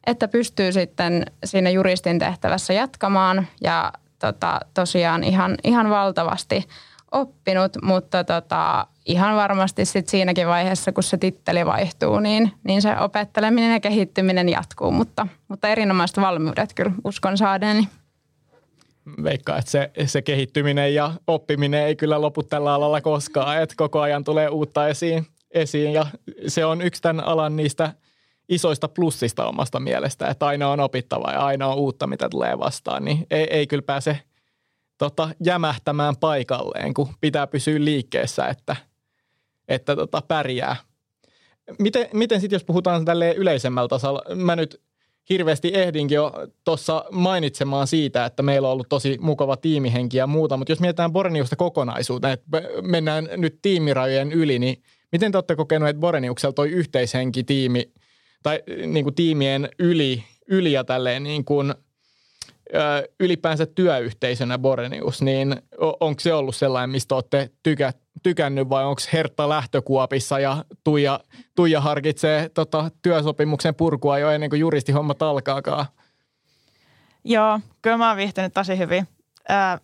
että 0.07 0.29
pystyy 0.29 0.73
sitten 0.73 1.27
siinä 1.45 1.71
juristin 1.71 2.19
tehtävässä 2.19 2.73
jatkamaan 2.73 3.47
ja 3.61 3.93
tota, 4.19 4.61
tosiaan 4.75 5.25
ihan, 5.25 5.55
ihan 5.65 5.91
valtavasti 5.91 6.69
oppinut, 7.13 7.73
mutta 7.83 8.25
tota, 8.25 8.87
ihan 9.07 9.37
varmasti 9.37 9.85
sit 9.85 10.09
siinäkin 10.09 10.47
vaiheessa, 10.47 10.93
kun 10.93 11.03
se 11.03 11.17
titteli 11.17 11.67
vaihtuu, 11.67 12.21
niin, 12.21 12.53
niin 12.65 12.83
se 12.83 12.99
opetteleminen 13.01 13.73
ja 13.73 13.81
kehittyminen 13.81 14.49
jatkuu, 14.49 14.91
mutta, 14.91 15.27
mutta 15.49 15.69
erinomaiset 15.69 16.17
valmiudet 16.17 16.75
kyllä 16.75 16.93
uskon 17.05 17.39
saadeeni. 17.39 17.89
Veikkaa, 19.23 19.59
että 19.59 19.71
se, 19.71 19.91
se 20.07 20.23
kehittyminen 20.23 20.95
ja 20.95 21.13
oppiminen 21.27 21.87
ei 21.87 21.97
kyllä 21.97 22.21
lopu 22.21 22.43
tällä 22.43 22.75
alalla 22.75 23.01
koskaan, 23.01 23.63
että 23.63 23.75
koko 23.79 24.01
ajan 24.01 24.25
tulee 24.25 24.49
uutta 24.49 24.89
esiin, 24.89 25.27
esiin 25.51 25.93
ja 25.93 26.07
se 26.47 26.65
on 26.65 26.83
yksi 26.83 27.03
tämän 27.03 27.25
alan 27.25 27.57
niistä 27.57 27.93
isoista 28.49 28.89
plussista 28.89 29.47
omasta 29.47 29.81
mielestä, 29.81 30.29
että 30.29 30.47
aina 30.47 30.69
on 30.69 30.81
opittava 30.81 31.33
ja 31.33 31.47
aina 31.47 31.69
on 31.69 31.77
uutta, 31.77 32.07
mitä 32.07 32.29
tulee 32.29 32.59
vastaan, 32.59 33.05
niin 33.05 33.27
ei, 33.31 33.47
ei 33.51 33.67
kyllä 33.67 33.83
pääse 33.83 34.19
tota, 34.99 35.29
jämähtämään 35.45 36.17
paikalleen, 36.17 36.95
kun 36.95 37.09
pitää 37.21 37.47
pysyä 37.47 37.85
liikkeessä, 37.85 38.47
että– 38.47 38.77
että 39.69 39.97
tota, 39.97 40.23
pärjää. 40.29 40.77
Miten, 41.79 42.09
miten 42.13 42.41
sitten, 42.41 42.55
jos 42.55 42.65
puhutaan 42.65 43.05
tälle 43.05 43.33
yleisemmällä 43.33 43.89
tasolla, 43.89 44.23
mä 44.35 44.57
nyt 44.57 44.83
hirveästi 45.31 45.71
ehdinkin 45.75 46.17
jo 46.17 46.33
tuossa 46.65 47.05
mainitsemaan 47.11 47.87
siitä, 47.87 48.25
että 48.25 48.43
meillä 48.43 48.69
on 48.69 48.73
ollut 48.73 48.89
tosi 48.89 49.19
mukava 49.21 49.57
tiimihenki 49.57 50.17
ja 50.17 50.27
muuta, 50.27 50.57
mutta 50.57 50.73
jos 50.73 50.81
mietitään 50.81 51.13
Boreniusta 51.13 51.57
kokonaisuutta, 51.57 52.33
että 52.33 52.63
mennään 52.83 53.29
nyt 53.37 53.59
tiimirajojen 53.63 54.33
yli, 54.33 54.59
niin 54.59 54.83
miten 55.13 55.33
te 55.33 55.39
olette 55.39 55.57
kokenut, 55.57 55.89
että 55.89 56.01
Boreniuksella 56.01 56.53
toi 56.53 56.71
yhteishenki 56.71 57.45
tiimi 57.45 57.93
tai 58.43 58.63
niin 58.87 59.05
kuin 59.05 59.15
tiimien 59.15 59.69
yli, 59.79 60.25
yli 60.49 60.73
ja 60.73 60.85
tälleen 60.85 61.23
niin 61.23 61.45
kuin 61.45 61.75
ylipäänsä 63.21 63.67
työyhteisönä 63.67 64.59
Borenius, 64.59 65.23
niin 65.23 65.57
onko 65.79 66.21
se 66.21 66.35
ollut 66.35 66.57
sellainen, 66.57 66.91
mistä 66.91 67.15
olette 67.15 67.51
tykä, 67.63 67.93
tykännyt 68.23 68.69
vai 68.69 68.85
onko 68.85 69.01
Hertta 69.13 69.49
lähtökuopissa 69.49 70.39
ja 70.39 70.65
Tuija, 70.85 71.21
Tuija 71.55 71.81
harkitsee 71.81 72.49
tota, 72.49 72.91
työsopimuksen 73.03 73.75
purkua 73.75 74.19
jo 74.19 74.31
ennen 74.31 74.51
kuin 74.51 74.61
juristihommat 74.61 75.23
alkaakaan? 75.23 75.87
Joo, 77.25 77.61
kyllä 77.83 77.97
mä 77.97 78.09
oon 78.09 78.17
viihtynyt 78.17 78.55
tosi 78.55 78.79
hyvin. 78.79 79.09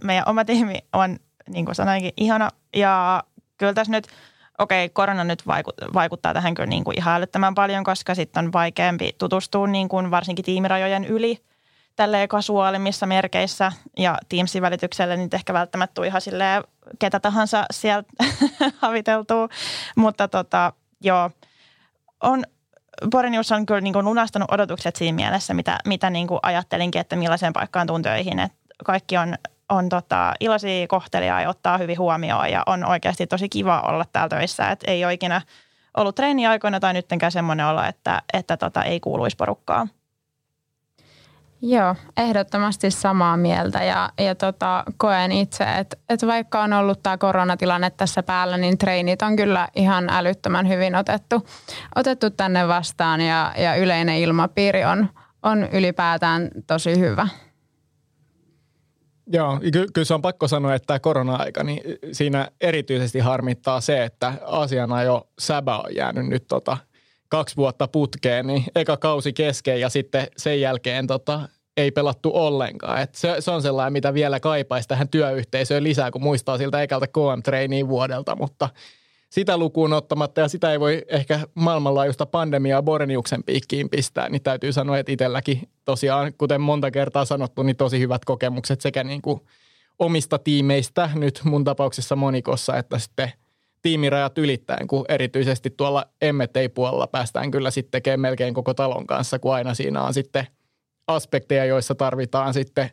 meidän 0.04 0.24
oma 0.26 0.44
tiimi 0.44 0.78
on, 0.92 1.18
niin 1.48 1.64
kuin 1.64 1.74
sanoinkin, 1.74 2.12
ihana 2.16 2.50
ja 2.76 3.22
kyllä 3.56 3.72
tässä 3.72 3.92
nyt, 3.92 4.06
okei, 4.58 4.84
okay, 4.84 4.92
korona 4.92 5.24
nyt 5.24 5.42
vaikuttaa 5.94 6.34
tähän 6.34 6.54
kyllä 6.54 6.68
niin 6.68 6.84
kuin 6.84 6.98
ihan 6.98 7.14
älyttömän 7.14 7.54
paljon, 7.54 7.84
koska 7.84 8.14
sitten 8.14 8.44
on 8.44 8.52
vaikeampi 8.52 9.12
tutustua 9.18 9.66
niin 9.66 9.88
kuin 9.88 10.10
varsinkin 10.10 10.44
tiimirajojen 10.44 11.04
yli– 11.04 11.38
tälleen 12.00 12.28
kasuaalimmissa 12.28 13.06
merkeissä 13.06 13.72
ja 13.98 14.18
Teamsin 14.28 14.62
välityksellä, 14.62 15.16
niin 15.16 15.28
ehkä 15.32 15.52
välttämättä 15.52 15.94
tuu 15.94 16.04
ihan 16.04 16.20
silleen 16.20 16.64
ketä 16.98 17.20
tahansa 17.20 17.64
sieltä 17.70 18.08
haviteltuu. 18.82 19.48
Mutta 19.96 20.28
tota, 20.28 20.72
joo, 21.00 21.30
on, 22.22 22.44
Borenius 23.10 23.52
on 23.52 23.66
kyllä 23.66 23.80
niin 23.80 23.92
kuin 23.92 24.04
lunastanut 24.04 24.52
odotukset 24.52 24.96
siinä 24.96 25.16
mielessä, 25.16 25.54
mitä, 25.54 25.78
mitä 25.86 26.10
niin 26.10 26.26
kuin 26.26 26.40
ajattelinkin, 26.42 27.00
että 27.00 27.16
millaiseen 27.16 27.52
paikkaan 27.52 27.86
tuun 27.86 28.02
töihin. 28.02 28.38
Että 28.38 28.58
kaikki 28.84 29.16
on, 29.16 29.34
on 29.68 29.88
tota, 29.88 30.32
iloisia 30.40 30.86
kohtelia 30.86 31.40
ja 31.40 31.48
ottaa 31.48 31.78
hyvin 31.78 31.98
huomioon 31.98 32.50
ja 32.50 32.62
on 32.66 32.84
oikeasti 32.84 33.26
tosi 33.26 33.48
kiva 33.48 33.80
olla 33.80 34.04
täällä 34.12 34.28
töissä. 34.28 34.70
Että 34.70 34.90
ei 34.90 35.04
ole 35.04 35.12
ikinä 35.12 35.40
ollut 35.96 36.14
treeniaikoina 36.14 36.80
tai 36.80 36.92
nyttenkään 36.92 37.32
semmoinen 37.32 37.66
olo, 37.66 37.82
että, 37.82 38.22
että 38.32 38.56
tota, 38.56 38.84
ei 38.84 39.00
kuuluisi 39.00 39.36
porukkaa. 39.36 39.86
Joo, 41.62 41.96
ehdottomasti 42.16 42.90
samaa 42.90 43.36
mieltä 43.36 43.84
ja, 43.84 44.10
ja 44.18 44.34
tota, 44.34 44.84
koen 44.96 45.32
itse, 45.32 45.64
että, 45.78 45.96
että 46.08 46.26
vaikka 46.26 46.62
on 46.62 46.72
ollut 46.72 47.02
tämä 47.02 47.18
koronatilanne 47.18 47.90
tässä 47.90 48.22
päällä, 48.22 48.56
niin 48.56 48.78
treenit 48.78 49.22
on 49.22 49.36
kyllä 49.36 49.68
ihan 49.76 50.08
älyttömän 50.10 50.68
hyvin 50.68 50.94
otettu, 50.94 51.46
otettu 51.96 52.30
tänne 52.30 52.68
vastaan 52.68 53.20
ja, 53.20 53.52
ja 53.56 53.74
yleinen 53.74 54.16
ilmapiiri 54.16 54.84
on, 54.84 55.08
on 55.42 55.68
ylipäätään 55.72 56.50
tosi 56.66 56.98
hyvä. 56.98 57.28
Joo, 59.32 59.60
ky- 59.72 59.86
kyllä 59.94 60.04
se 60.04 60.14
on 60.14 60.22
pakko 60.22 60.48
sanoa, 60.48 60.74
että 60.74 60.86
tämä 60.86 60.98
korona-aika, 60.98 61.64
niin 61.64 61.82
siinä 62.12 62.48
erityisesti 62.60 63.18
harmittaa 63.18 63.80
se, 63.80 64.04
että 64.04 64.32
jo 65.04 65.28
säbä 65.38 65.78
on 65.78 65.94
jäänyt 65.94 66.26
nyt 66.26 66.46
tota– 66.48 66.76
kaksi 67.30 67.56
vuotta 67.56 67.88
putkeen, 67.88 68.46
niin 68.46 68.64
eka 68.74 68.96
kausi 68.96 69.32
kesken 69.32 69.80
ja 69.80 69.88
sitten 69.88 70.26
sen 70.36 70.60
jälkeen 70.60 71.06
tota, 71.06 71.48
ei 71.76 71.90
pelattu 71.90 72.30
ollenkaan. 72.34 73.02
Et 73.02 73.14
se, 73.14 73.36
se 73.38 73.50
on 73.50 73.62
sellainen, 73.62 73.92
mitä 73.92 74.14
vielä 74.14 74.40
kaipaisi 74.40 74.88
tähän 74.88 75.08
työyhteisöön 75.08 75.84
lisää, 75.84 76.10
kun 76.10 76.22
muistaa 76.22 76.58
siltä 76.58 76.82
ekalta 76.82 77.06
KM-treeniin 77.06 77.88
vuodelta, 77.88 78.36
mutta 78.36 78.68
sitä 79.30 79.58
lukuun 79.58 79.92
ottamatta 79.92 80.40
ja 80.40 80.48
sitä 80.48 80.72
ei 80.72 80.80
voi 80.80 81.02
ehkä 81.08 81.40
maailmanlaajuista 81.54 82.26
pandemiaa 82.26 82.82
Boreniuksen 82.82 83.44
piikkiin 83.44 83.90
pistää, 83.90 84.28
niin 84.28 84.42
täytyy 84.42 84.72
sanoa, 84.72 84.98
että 84.98 85.12
itselläkin 85.12 85.68
tosiaan, 85.84 86.32
kuten 86.38 86.60
monta 86.60 86.90
kertaa 86.90 87.24
sanottu, 87.24 87.62
niin 87.62 87.76
tosi 87.76 87.98
hyvät 88.00 88.24
kokemukset 88.24 88.80
sekä 88.80 89.04
niin 89.04 89.22
kuin 89.22 89.40
omista 89.98 90.38
tiimeistä 90.38 91.10
nyt 91.14 91.40
mun 91.44 91.64
tapauksessa 91.64 92.16
monikossa, 92.16 92.76
että 92.76 92.98
sitten– 92.98 93.32
tiimirajat 93.82 94.38
ylittäen, 94.38 94.86
kun 94.86 95.04
erityisesti 95.08 95.70
tuolla 95.70 96.04
M&A-puolella 96.32 97.06
päästään 97.06 97.50
kyllä 97.50 97.70
sitten 97.70 97.90
tekemään 97.90 98.20
melkein 98.20 98.54
koko 98.54 98.74
talon 98.74 99.06
kanssa, 99.06 99.38
kun 99.38 99.54
aina 99.54 99.74
siinä 99.74 100.02
on 100.02 100.14
sitten 100.14 100.46
aspekteja, 101.06 101.64
joissa 101.64 101.94
tarvitaan 101.94 102.54
sitten 102.54 102.90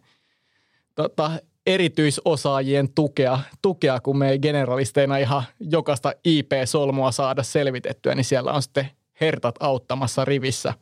tota, 0.96 1.32
erityisosaajien 1.66 2.94
tukea, 2.94 3.40
tukea, 3.62 4.00
kun 4.00 4.18
me 4.18 4.30
ei 4.30 4.40
generalisteina 4.40 5.18
ihan 5.18 5.44
jokaista 5.60 6.14
IP-solmua 6.26 7.12
saada 7.12 7.44
selvitettyä, 7.44 8.16
niin 8.16 8.26
siellä 8.26 8.52
on 8.52 8.62
sitten 8.62 8.90
hertat 9.22 9.56
auttamassa 9.60 10.26
rivissä. 10.26 10.74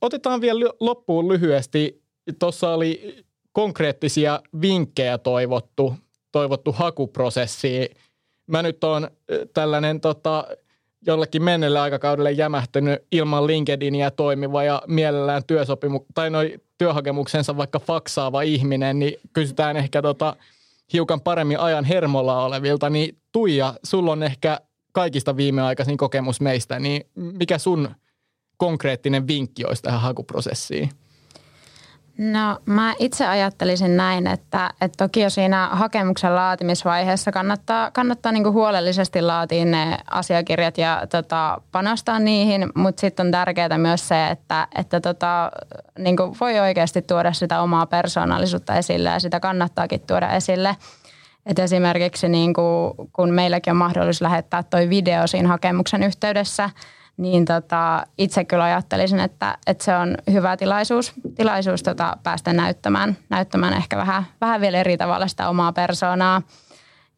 Otetaan 0.00 0.40
vielä 0.40 0.70
loppuun 0.80 1.28
lyhyesti. 1.28 2.02
Tuossa 2.38 2.74
oli 2.74 3.24
konkreettisia 3.52 4.40
vinkkejä 4.60 5.18
toivottu, 5.18 5.94
toivottu 6.32 6.72
hakuprosessiin 6.72 7.88
mä 8.50 8.62
nyt 8.62 8.84
oon 8.84 9.08
tällainen 9.54 10.00
tota, 10.00 10.44
jollekin 11.06 11.42
menneelle 11.42 11.80
aikakaudelle 11.80 12.32
jämähtynyt 12.32 13.02
ilman 13.12 13.46
LinkedInia 13.46 14.10
toimiva 14.10 14.64
ja 14.64 14.82
mielellään 14.86 15.42
työsopimu- 15.42 16.06
tai 16.14 16.30
noi 16.30 16.60
työhakemuksensa 16.78 17.56
vaikka 17.56 17.78
faksaava 17.78 18.42
ihminen, 18.42 18.98
niin 18.98 19.20
kysytään 19.32 19.76
ehkä 19.76 20.02
tota, 20.02 20.36
hiukan 20.92 21.20
paremmin 21.20 21.58
ajan 21.58 21.84
hermolla 21.84 22.44
olevilta, 22.44 22.90
niin 22.90 23.16
Tuija, 23.32 23.74
sulla 23.84 24.12
on 24.12 24.22
ehkä 24.22 24.60
kaikista 24.92 25.36
viimeaikaisin 25.36 25.96
kokemus 25.96 26.40
meistä, 26.40 26.78
niin 26.78 27.04
mikä 27.14 27.58
sun 27.58 27.94
konkreettinen 28.56 29.26
vinkki 29.26 29.64
olisi 29.64 29.82
tähän 29.82 30.00
hakuprosessiin? 30.00 30.90
No 32.20 32.58
mä 32.66 32.94
itse 32.98 33.26
ajattelisin 33.26 33.96
näin, 33.96 34.26
että, 34.26 34.70
että 34.80 35.04
toki 35.04 35.20
jo 35.20 35.30
siinä 35.30 35.68
hakemuksen 35.72 36.36
laatimisvaiheessa 36.36 37.32
kannattaa, 37.32 37.90
kannattaa 37.90 38.32
niin 38.32 38.52
huolellisesti 38.52 39.22
laatia 39.22 39.64
ne 39.64 39.98
asiakirjat 40.10 40.78
ja 40.78 41.02
tota, 41.10 41.60
panostaa 41.72 42.18
niihin, 42.18 42.70
mutta 42.74 43.00
sitten 43.00 43.26
on 43.26 43.32
tärkeää 43.32 43.78
myös 43.78 44.08
se, 44.08 44.28
että, 44.28 44.68
että 44.74 45.00
tota, 45.00 45.50
niin 45.98 46.16
voi 46.40 46.60
oikeasti 46.60 47.02
tuoda 47.02 47.32
sitä 47.32 47.62
omaa 47.62 47.86
persoonallisuutta 47.86 48.74
esille 48.74 49.08
ja 49.08 49.20
sitä 49.20 49.40
kannattaakin 49.40 50.00
tuoda 50.00 50.32
esille. 50.32 50.76
Et 51.46 51.58
esimerkiksi 51.58 52.28
niin 52.28 52.54
kuin, 52.54 52.94
kun 53.12 53.30
meilläkin 53.30 53.70
on 53.70 53.76
mahdollisuus 53.76 54.22
lähettää 54.22 54.62
toi 54.62 54.88
video 54.88 55.26
siinä 55.26 55.48
hakemuksen 55.48 56.02
yhteydessä– 56.02 56.70
niin 57.20 57.44
tota, 57.44 58.06
itse 58.18 58.44
kyllä 58.44 58.64
ajattelisin, 58.64 59.20
että, 59.20 59.58
että 59.66 59.84
se 59.84 59.96
on 59.96 60.14
hyvä 60.32 60.56
tilaisuus, 60.56 61.12
tilaisuus 61.34 61.82
tota, 61.82 62.16
päästä 62.22 62.52
näyttämään, 62.52 63.16
näyttämään 63.28 63.72
ehkä 63.72 63.96
vähän, 63.96 64.24
vähän 64.40 64.60
vielä 64.60 64.78
eri 64.78 64.96
tavalla 64.96 65.28
sitä 65.28 65.48
omaa 65.48 65.72
persoonaa. 65.72 66.42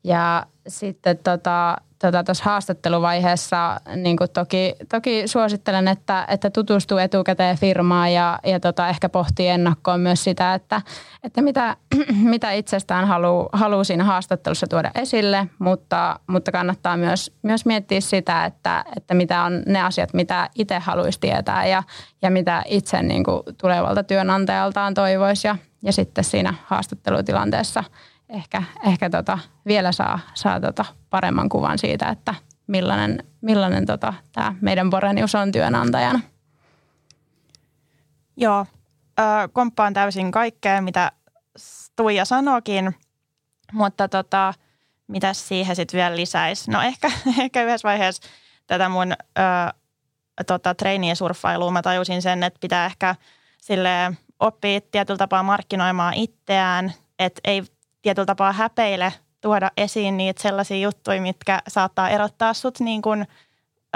Ja 0.04 0.46
sitten 0.68 1.18
tota, 1.18 1.76
tota, 2.10 2.32
haastatteluvaiheessa 2.42 3.80
niin 3.96 4.16
toki, 4.32 4.74
toki 4.88 5.22
suosittelen, 5.26 5.88
että, 5.88 6.24
että 6.28 6.50
tutustuu 6.50 6.98
etukäteen 6.98 7.58
firmaan 7.58 8.12
ja, 8.12 8.38
ja 8.44 8.60
tota, 8.60 8.88
ehkä 8.88 9.08
pohtii 9.08 9.48
ennakkoon 9.48 10.00
myös 10.00 10.24
sitä, 10.24 10.54
että, 10.54 10.82
että 11.24 11.42
mitä, 11.42 11.76
mitä 12.34 12.52
itsestään 12.52 13.06
haluaa 13.06 13.48
haluu 13.52 13.84
siinä 13.84 14.04
haastattelussa 14.04 14.66
tuoda 14.66 14.90
esille, 14.94 15.48
mutta, 15.58 16.20
mutta 16.26 16.52
kannattaa 16.52 16.96
myös, 16.96 17.32
myös 17.42 17.66
miettiä 17.66 18.00
sitä, 18.00 18.44
että, 18.44 18.84
että 18.96 19.14
mitä 19.14 19.42
on 19.42 19.62
ne 19.66 19.82
asiat, 19.82 20.14
mitä 20.14 20.50
itse 20.54 20.78
haluaisi 20.78 21.20
tietää 21.20 21.66
ja, 21.66 21.82
ja 22.22 22.30
mitä 22.30 22.62
itse 22.66 23.02
niin 23.02 23.24
kuin, 23.24 23.42
tulevalta 23.58 24.02
työnantajaltaan 24.02 24.94
toivoisi. 24.94 25.48
Ja, 25.48 25.56
ja 25.82 25.92
sitten 25.92 26.24
siinä 26.24 26.54
haastattelutilanteessa– 26.66 27.84
ehkä, 28.32 28.62
ehkä 28.86 29.10
tota, 29.10 29.38
vielä 29.66 29.92
saa, 29.92 30.18
saa 30.34 30.60
tota 30.60 30.84
paremman 31.10 31.48
kuvan 31.48 31.78
siitä, 31.78 32.08
että 32.08 32.34
millainen, 32.66 33.24
millainen 33.40 33.86
tota, 33.86 34.14
tämä 34.32 34.54
meidän 34.60 34.90
Borenius 34.90 35.34
on 35.34 35.52
työnantajana. 35.52 36.20
Joo, 38.36 38.66
äh, 39.20 39.48
komppaan 39.52 39.94
täysin 39.94 40.30
kaikkea, 40.30 40.82
mitä 40.82 41.12
Tuija 41.96 42.24
sanokin, 42.24 42.94
mutta 43.72 44.08
tota, 44.08 44.54
mitä 45.06 45.34
siihen 45.34 45.76
sitten 45.76 45.98
vielä 45.98 46.16
lisäisi? 46.16 46.70
No 46.70 46.82
ehkä, 46.82 47.10
ehkä 47.40 47.62
yhdessä 47.62 47.88
vaiheessa 47.88 48.28
tätä 48.66 48.88
mun 48.88 49.12
äh, 49.12 49.72
tota, 50.46 50.74
treenien 50.74 51.16
surffailua 51.16 51.70
mä 51.70 51.82
tajusin 51.82 52.22
sen, 52.22 52.42
että 52.42 52.58
pitää 52.60 52.86
ehkä 52.86 53.14
sille 53.58 54.12
oppia 54.40 54.80
tietyllä 54.80 55.18
tapaa 55.18 55.42
markkinoimaan 55.42 56.14
itseään, 56.14 56.92
että 57.18 57.40
ei 57.44 57.62
tietyllä 58.02 58.26
tapaa 58.26 58.52
häpeile 58.52 59.12
tuoda 59.40 59.70
esiin 59.76 60.16
niitä 60.16 60.42
sellaisia 60.42 60.76
juttuja, 60.76 61.22
mitkä 61.22 61.62
saattaa 61.68 62.10
erottaa 62.10 62.54
sut 62.54 62.80
niin 62.80 63.02
kuin, 63.02 63.26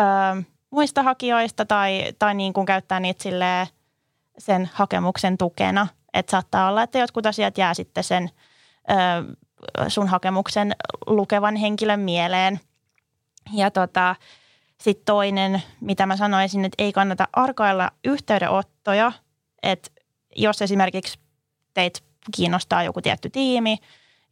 ö, 0.01 0.43
muista 0.71 1.03
hakijoista 1.03 1.65
tai, 1.65 2.13
tai 2.19 2.35
niin 2.35 2.53
kuin 2.53 2.67
käyttää 2.67 3.01
niitä 3.01 3.23
silleen 3.23 3.67
sen 4.39 4.71
hakemuksen 4.73 5.39
tukena. 5.39 5.87
Että 6.15 6.31
saattaa 6.31 6.69
olla, 6.69 6.83
että 6.83 6.99
jotkut 6.99 7.27
asiat 7.27 7.59
jää 7.59 7.75
sitten 7.75 8.05
sen 8.05 8.31
ö, 8.91 9.37
sun 9.89 10.09
hakemuksen 10.09 10.73
lukevan 11.07 11.57
henkilön 11.57 12.01
mieleen. 12.01 12.61
Ja 13.53 13.71
tota, 13.71 14.17
sitten 14.81 15.05
toinen, 15.05 15.63
mitä 15.81 16.07
mä 16.07 16.17
sanoisin, 16.17 16.65
että 16.65 16.83
ei 16.85 16.93
kannata 16.93 17.29
arkailla 17.33 17.91
yhteydenottoja, 18.05 19.13
että 19.63 19.91
jos 20.37 20.63
esimerkiksi 20.63 21.19
teit 21.75 22.06
kiinnostaa 22.37 22.83
joku 22.83 23.03
tietty 23.03 23.31
tiimi. 23.31 23.79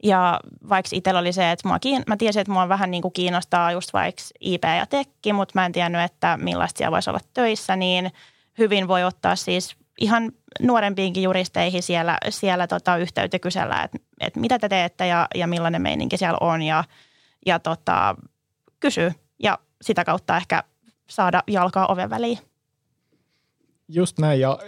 Ja 0.03 0.40
vaikka 0.68 0.88
itsellä 0.92 1.20
oli 1.20 1.32
se, 1.32 1.51
että 1.51 1.68
mua 1.68 1.78
kiin- 1.78 2.03
mä 2.07 2.16
tiesin, 2.16 2.40
että 2.40 2.53
mua 2.53 2.68
vähän 2.68 2.90
niin 2.90 3.03
kuin 3.03 3.12
kiinnostaa 3.12 3.72
just 3.72 3.92
vaikka 3.92 4.22
IP 4.40 4.64
ja 4.64 4.86
tekki, 4.86 5.32
mutta 5.32 5.53
mä 5.55 5.66
en 5.66 5.72
tiennyt, 5.72 6.03
että 6.03 6.36
millaista 6.36 6.78
siellä 6.78 6.95
voisi 6.95 7.11
olla 7.11 7.20
töissä, 7.34 7.76
niin 7.76 8.11
hyvin 8.59 8.88
voi 8.88 9.05
ottaa 9.05 9.36
siis 9.36 9.76
ihan 10.01 10.32
nuorempiinkin 10.62 11.22
juristeihin 11.22 11.82
siellä, 11.82 12.18
siellä 12.28 12.66
tota 12.66 12.97
yhteyttä 12.97 13.38
kysellä, 13.38 13.82
että, 13.82 13.99
että 14.20 14.40
mitä 14.40 14.59
te 14.59 14.68
teette 14.68 15.07
ja, 15.07 15.28
ja 15.34 15.47
millainen 15.47 15.82
meininki 15.82 16.16
siellä 16.16 16.38
on 16.40 16.62
ja, 16.62 16.84
ja 17.47 17.59
tota, 17.59 18.16
kysy 18.80 19.12
ja 19.42 19.59
sitä 19.82 20.05
kautta 20.05 20.36
ehkä 20.36 20.62
saada 21.11 21.42
jalkaa 21.47 21.86
oven 21.86 22.11
väliin. 22.11 22.38
Just 23.88 24.18
näin 24.18 24.40
ja 24.40 24.59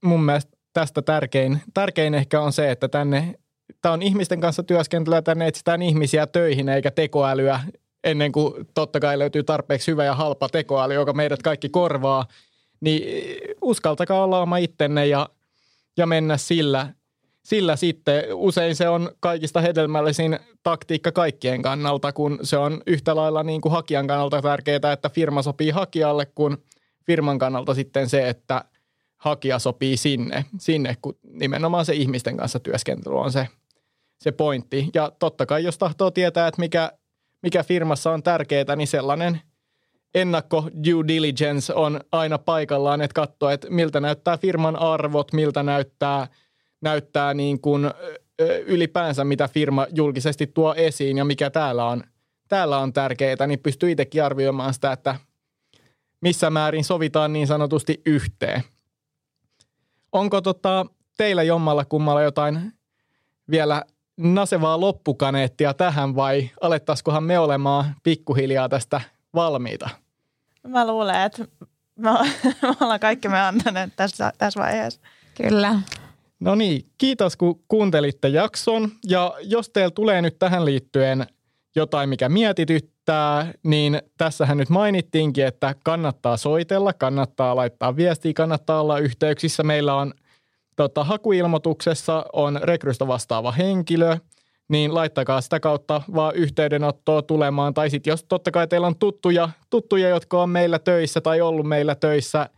mun 0.00 0.22
mielestä 0.22 0.56
tästä 0.72 1.02
tärkein, 1.02 1.62
tärkein 1.74 2.14
ehkä 2.14 2.40
on 2.40 2.52
se, 2.52 2.70
että 2.70 2.88
tänne, 2.88 3.34
tämä 3.82 3.92
on 3.92 4.02
ihmisten 4.02 4.40
kanssa 4.40 4.62
työskentelyä, 4.62 5.22
tänne 5.22 5.46
etsitään 5.46 5.82
ihmisiä 5.82 6.26
töihin 6.26 6.68
eikä 6.68 6.90
tekoälyä 6.90 7.60
ennen 8.04 8.32
kuin 8.32 8.54
totta 8.74 9.00
kai 9.00 9.18
löytyy 9.18 9.42
tarpeeksi 9.42 9.90
hyvä 9.90 10.04
ja 10.04 10.14
halpa 10.14 10.48
tekoäly, 10.48 10.94
joka 10.94 11.12
meidät 11.12 11.42
kaikki 11.42 11.68
korvaa, 11.68 12.26
niin 12.80 13.02
uskaltakaa 13.62 14.24
olla 14.24 14.40
oma 14.40 14.56
ittenne 14.56 15.06
ja, 15.06 15.28
ja 15.96 16.06
mennä 16.06 16.36
sillä, 16.36 16.94
sillä 17.42 17.76
sitten. 17.76 18.24
Usein 18.34 18.76
se 18.76 18.88
on 18.88 19.10
kaikista 19.20 19.60
hedelmällisin 19.60 20.38
taktiikka 20.62 21.12
kaikkien 21.12 21.62
kannalta, 21.62 22.12
kun 22.12 22.38
se 22.42 22.56
on 22.56 22.82
yhtä 22.86 23.16
lailla 23.16 23.42
niin 23.42 23.60
kuin 23.60 23.72
hakijan 23.72 24.06
kannalta 24.06 24.42
tärkeää, 24.42 24.92
että 24.92 25.08
firma 25.08 25.42
sopii 25.42 25.70
hakijalle, 25.70 26.26
kun 26.26 26.58
firman 27.06 27.38
kannalta 27.38 27.74
sitten 27.74 28.08
se, 28.08 28.28
että– 28.28 28.64
hakija 29.20 29.58
sopii 29.58 29.96
sinne, 29.96 30.44
sinne, 30.58 30.96
kun 31.02 31.18
nimenomaan 31.22 31.84
se 31.84 31.94
ihmisten 31.94 32.36
kanssa 32.36 32.60
työskentely 32.60 33.18
on 33.18 33.32
se, 33.32 33.48
se 34.20 34.32
pointti. 34.32 34.90
Ja 34.94 35.12
totta 35.18 35.46
kai, 35.46 35.64
jos 35.64 35.78
tahtoo 35.78 36.10
tietää, 36.10 36.48
että 36.48 36.60
mikä, 36.60 36.92
mikä 37.42 37.62
firmassa 37.62 38.12
on 38.12 38.22
tärkeää, 38.22 38.76
niin 38.76 38.88
sellainen 38.88 39.40
ennakko 40.14 40.70
due 40.84 41.08
diligence 41.08 41.74
on 41.74 42.00
aina 42.12 42.38
paikallaan, 42.38 43.00
että 43.00 43.14
katsoo, 43.14 43.50
että 43.50 43.70
miltä 43.70 44.00
näyttää 44.00 44.38
firman 44.38 44.76
arvot, 44.76 45.32
miltä 45.32 45.62
näyttää, 45.62 46.26
näyttää 46.82 47.34
niin 47.34 47.60
kuin 47.60 47.90
ylipäänsä, 48.66 49.24
mitä 49.24 49.48
firma 49.48 49.86
julkisesti 49.94 50.46
tuo 50.46 50.74
esiin 50.74 51.18
ja 51.18 51.24
mikä 51.24 51.50
täällä 51.50 51.84
on, 51.84 52.02
täällä 52.48 52.78
on 52.78 52.92
tärkeää, 52.92 53.46
niin 53.46 53.58
pystyy 53.58 53.90
itsekin 53.90 54.24
arvioimaan 54.24 54.74
sitä, 54.74 54.92
että 54.92 55.16
missä 56.20 56.50
määrin 56.50 56.84
sovitaan 56.84 57.32
niin 57.32 57.46
sanotusti 57.46 58.02
yhteen. 58.06 58.62
Onko 60.12 60.40
tota, 60.40 60.86
teillä 61.16 61.42
jommalla 61.42 61.84
kummalla 61.84 62.22
jotain 62.22 62.72
vielä 63.50 63.84
nasevaa 64.16 64.80
loppukaneettia 64.80 65.74
tähän 65.74 66.16
vai 66.16 66.50
alettaisikohan 66.60 67.24
me 67.24 67.38
olemaan 67.38 67.94
pikkuhiljaa 68.02 68.68
tästä 68.68 69.00
valmiita? 69.34 69.88
Mä 70.68 70.86
luulen, 70.86 71.20
että 71.20 71.44
me, 71.96 72.10
ollaan 72.80 73.00
kaikki 73.00 73.28
me 73.28 73.40
antaneet 73.40 73.92
tässä, 73.96 74.32
tässä 74.38 74.60
vaiheessa. 74.60 75.00
Kyllä. 75.36 75.80
No 76.40 76.54
niin, 76.54 76.86
kiitos 76.98 77.36
kun 77.36 77.60
kuuntelitte 77.68 78.28
jakson. 78.28 78.90
Ja 79.06 79.34
jos 79.42 79.70
teillä 79.70 79.90
tulee 79.90 80.22
nyt 80.22 80.38
tähän 80.38 80.64
liittyen 80.64 81.26
jotain, 81.76 82.08
mikä 82.08 82.28
mietityttää, 82.28 82.99
niin 83.62 84.02
tässähän 84.18 84.56
nyt 84.56 84.68
mainittiinkin, 84.68 85.46
että 85.46 85.74
kannattaa 85.84 86.36
soitella, 86.36 86.92
kannattaa 86.92 87.56
laittaa 87.56 87.96
viestiä, 87.96 88.32
kannattaa 88.32 88.80
olla 88.80 88.98
yhteyksissä. 88.98 89.62
Meillä 89.62 89.94
on 89.94 90.14
tota, 90.76 91.04
hakuilmoituksessa 91.04 92.24
on 92.32 92.60
rekrystä 92.62 93.06
vastaava 93.06 93.52
henkilö, 93.52 94.16
niin 94.68 94.94
laittakaa 94.94 95.40
sitä 95.40 95.60
kautta 95.60 96.02
vaan 96.14 96.34
yhteydenottoa 96.34 97.22
tulemaan. 97.22 97.74
Tai 97.74 97.90
sitten 97.90 98.10
jos 98.10 98.24
totta 98.24 98.50
kai 98.50 98.66
teillä 98.66 98.86
on 98.86 98.98
tuttuja, 98.98 99.48
tuttuja, 99.70 100.08
jotka 100.08 100.42
on 100.42 100.50
meillä 100.50 100.78
töissä 100.78 101.20
tai 101.20 101.40
ollut 101.40 101.68
meillä 101.68 101.94
töissä, 101.94 102.50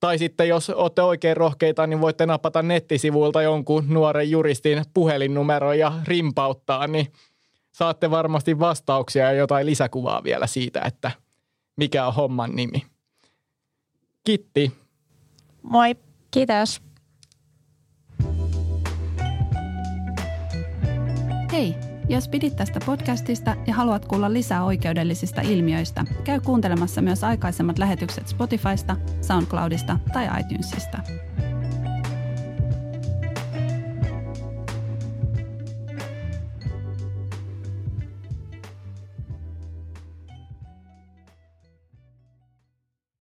tai 0.00 0.18
sitten 0.18 0.48
jos 0.48 0.70
olette 0.70 1.02
oikein 1.02 1.36
rohkeita, 1.36 1.86
niin 1.86 2.00
voitte 2.00 2.26
napata 2.26 2.62
nettisivuilta 2.62 3.42
jonkun 3.42 3.84
nuoren 3.88 4.30
juristin 4.30 4.84
puhelinnumero 4.94 5.72
ja 5.72 5.92
rimpauttaa, 6.06 6.86
niin– 6.86 7.06
saatte 7.78 8.10
varmasti 8.10 8.58
vastauksia 8.58 9.24
ja 9.24 9.32
jotain 9.32 9.66
lisäkuvaa 9.66 10.24
vielä 10.24 10.46
siitä, 10.46 10.80
että 10.80 11.10
mikä 11.76 12.06
on 12.06 12.14
homman 12.14 12.56
nimi. 12.56 12.82
Kitti. 14.24 14.72
Moi. 15.62 15.96
Kiitos. 16.30 16.82
Hei, 21.52 21.74
jos 22.08 22.28
pidit 22.28 22.56
tästä 22.56 22.80
podcastista 22.86 23.56
ja 23.66 23.74
haluat 23.74 24.06
kuulla 24.06 24.32
lisää 24.32 24.64
oikeudellisista 24.64 25.40
ilmiöistä, 25.40 26.04
käy 26.24 26.40
kuuntelemassa 26.40 27.02
myös 27.02 27.24
aikaisemmat 27.24 27.78
lähetykset 27.78 28.28
Spotifysta, 28.28 28.96
SoundCloudista 29.20 29.98
tai 30.12 30.28
iTunesista. 30.40 30.98